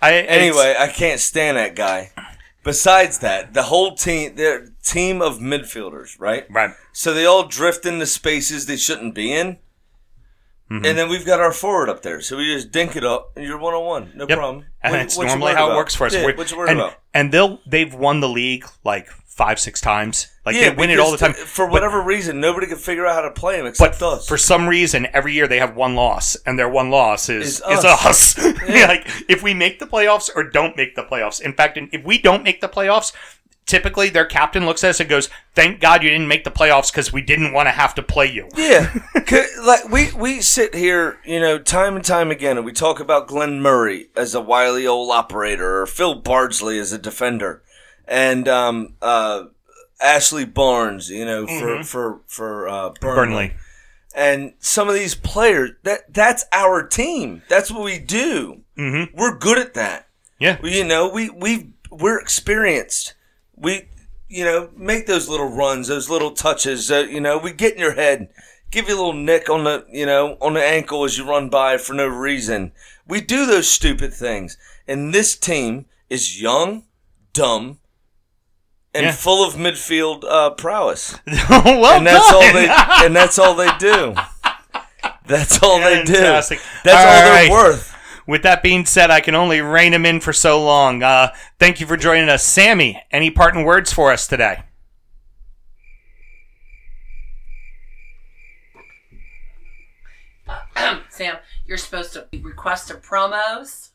[0.00, 2.12] I, Anyway, I can't stand that guy.
[2.64, 6.46] Besides that, the whole team, their team of midfielders, right?
[6.50, 6.70] right.
[6.92, 9.58] So they all drift into spaces they shouldn't be in.
[10.72, 10.86] Mm-hmm.
[10.86, 12.20] And then we've got our forward up there.
[12.22, 14.12] So we just dink it up and you're one on one.
[14.14, 14.38] No Yep.
[14.38, 14.64] problem.
[14.82, 15.74] And What- it's normally how about?
[15.74, 16.14] it works for us.
[16.14, 16.94] Yeah, We're- what you worried and, about?
[17.12, 20.28] and they'll they've won the league like five six times.
[20.46, 21.32] Like they win it all the time.
[21.34, 24.26] For But- whatever reason, nobody can figure out how to play But except us.
[24.28, 27.78] for some reason, every year they have one loss, and their one loss is Is
[27.78, 28.36] is us.
[28.38, 28.38] us.
[28.68, 31.40] like if we make the playoffs or don't make the playoffs.
[31.40, 33.12] In fact, if we don't make the playoffs,
[33.66, 36.90] typically their captain looks at us and goes, "Thank God you didn't make the playoffs
[36.90, 38.92] because we didn't want to have to play you." Yeah,
[39.62, 43.28] like we we sit here, you know, time and time again, and we talk about
[43.28, 47.62] Glenn Murray as a wily old operator, or Phil Bardsley as a defender,
[48.06, 49.44] and um, uh,
[50.02, 53.00] Ashley Barnes, you know, for for for uh, Burnley.
[53.00, 53.14] Mm-hmm.
[53.14, 53.52] Burnley.
[54.14, 55.70] and some of these players.
[55.84, 57.42] That that's our team.
[57.48, 58.62] That's what we do.
[58.76, 59.16] Mm-hmm.
[59.16, 60.08] We're good at that.
[60.38, 60.58] Yeah.
[60.62, 63.14] You know, we we we're experienced.
[63.62, 63.88] We,
[64.28, 66.90] you know, make those little runs, those little touches.
[66.90, 68.28] Uh, you know, we get in your head,
[68.70, 71.48] give you a little nick on the, you know, on the ankle as you run
[71.48, 72.72] by for no reason.
[73.06, 74.56] We do those stupid things,
[74.88, 76.84] and this team is young,
[77.32, 77.78] dumb,
[78.94, 79.12] and Yeah.
[79.12, 82.68] full of midfield uh, prowess, well and that's all they
[83.06, 84.14] and that's all they do.
[85.24, 86.12] That's all they do.
[86.14, 86.56] That's all,
[86.96, 87.91] All they're worth.
[88.26, 91.02] With that being said, I can only rein him in for so long.
[91.02, 93.02] Uh, thank you for joining us, Sammy.
[93.10, 94.62] Any parting words for us today?
[101.08, 103.90] Sam, you're supposed to request a promos.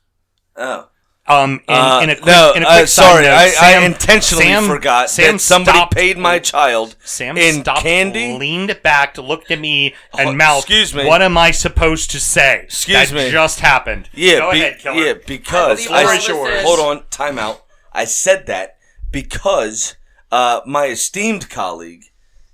[0.55, 0.89] Oh.
[1.29, 3.49] Um, in, Uh, in a quick, no, in a uh, quick side sorry, note, I,
[3.49, 7.81] Sam- I intentionally Sam- forgot Sam that somebody stopped- paid my child Sam in stopped,
[7.81, 8.37] candy.
[8.37, 11.05] leaned back, to looked at me, and Oh, mouthed, excuse me.
[11.05, 12.61] What am I supposed to say?
[12.63, 13.29] Excuse that me.
[13.29, 14.09] just happened.
[14.13, 15.05] Yeah, Go be- ahead, killer.
[15.05, 16.63] yeah, because The I, floor is yours.
[16.63, 17.65] hold on, time out.
[17.91, 18.77] I said that
[19.11, 19.95] because
[20.31, 22.03] uh, my esteemed colleague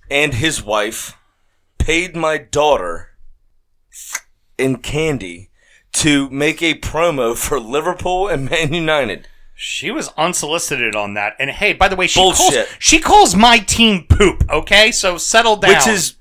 [0.09, 1.15] and his wife
[1.77, 3.11] paid my daughter
[4.57, 5.49] in candy
[5.93, 9.27] to make a promo for Liverpool and Man United.
[9.55, 11.35] She was unsolicited on that.
[11.39, 12.67] And hey, by the way, she calls Bullshit.
[12.79, 14.43] she calls my team poop.
[14.49, 15.75] Okay, so settle down.
[15.75, 16.15] Which is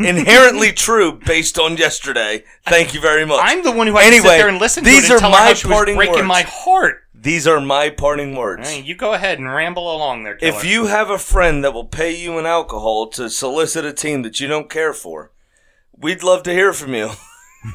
[0.00, 2.44] inherently true based on yesterday.
[2.66, 3.40] Thank you very much.
[3.42, 5.24] I'm the one who had to Anyway, sit there and listen to these it and
[5.24, 6.28] are my how she was parting breaking words.
[6.28, 7.02] my heart.
[7.14, 8.68] These are my parting words.
[8.68, 10.56] Hey, you go ahead and ramble along there, Killer.
[10.58, 14.22] If you have a friend that will pay you in alcohol to solicit a team
[14.22, 15.32] that you don't care for,
[15.96, 17.10] we'd love to hear from you.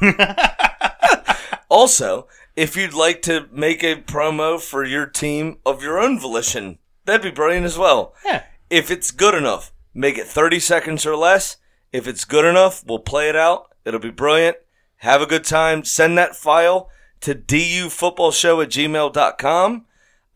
[1.72, 6.78] also, if you'd like to make a promo for your team of your own volition,
[7.06, 8.14] that'd be brilliant as well.
[8.24, 8.44] yeah.
[8.70, 11.56] If it's good enough, make it 30 seconds or less.
[11.92, 13.74] If it's good enough, we'll play it out.
[13.84, 14.56] It'll be brilliant.
[14.98, 15.84] Have a good time.
[15.84, 16.88] Send that file
[17.20, 19.84] to dufootballshow at gmail.com.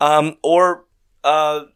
[0.00, 0.84] Um, or,
[1.24, 1.66] uh, Do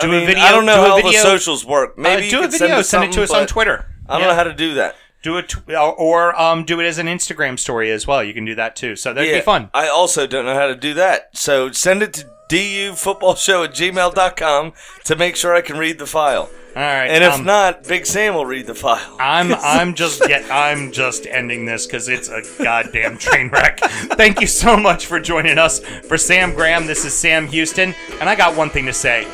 [0.00, 1.96] I a mean, video- I don't know do how video- the socials work.
[1.96, 3.86] Maybe Uh, you do a video, send, send it to us on Twitter.
[4.08, 4.26] I don't Yeah.
[4.28, 4.96] know how to do that.
[5.26, 8.22] Do it, or, or um, do it as an Instagram story as well.
[8.22, 8.94] You can do that too.
[8.94, 9.70] So that'd be fun.
[9.74, 11.36] I also don't know how to do that.
[11.36, 14.72] So send it to dufootballshow at gmail.com
[15.02, 16.48] to make sure I can read the file.
[16.76, 17.06] All right.
[17.06, 19.16] And if um, not, Big Sam will read the file.
[19.18, 23.80] I'm I'm just get I'm just ending this because it's a goddamn train wreck.
[23.80, 25.80] Thank you so much for joining us.
[25.80, 29.26] For Sam Graham, this is Sam Huston, and I got one thing to say,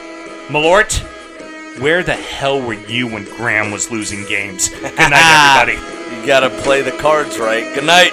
[0.48, 1.06] Malört.
[1.78, 4.68] Where the hell were you when Graham was losing games?
[4.68, 5.98] Good night, everybody.
[6.12, 7.74] You gotta play the cards right.
[7.74, 8.12] Good night.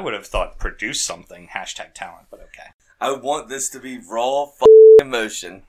[0.00, 2.70] I would have thought produce something hashtag talent, but okay.
[3.02, 4.62] I want this to be raw f-
[4.98, 5.64] emotion.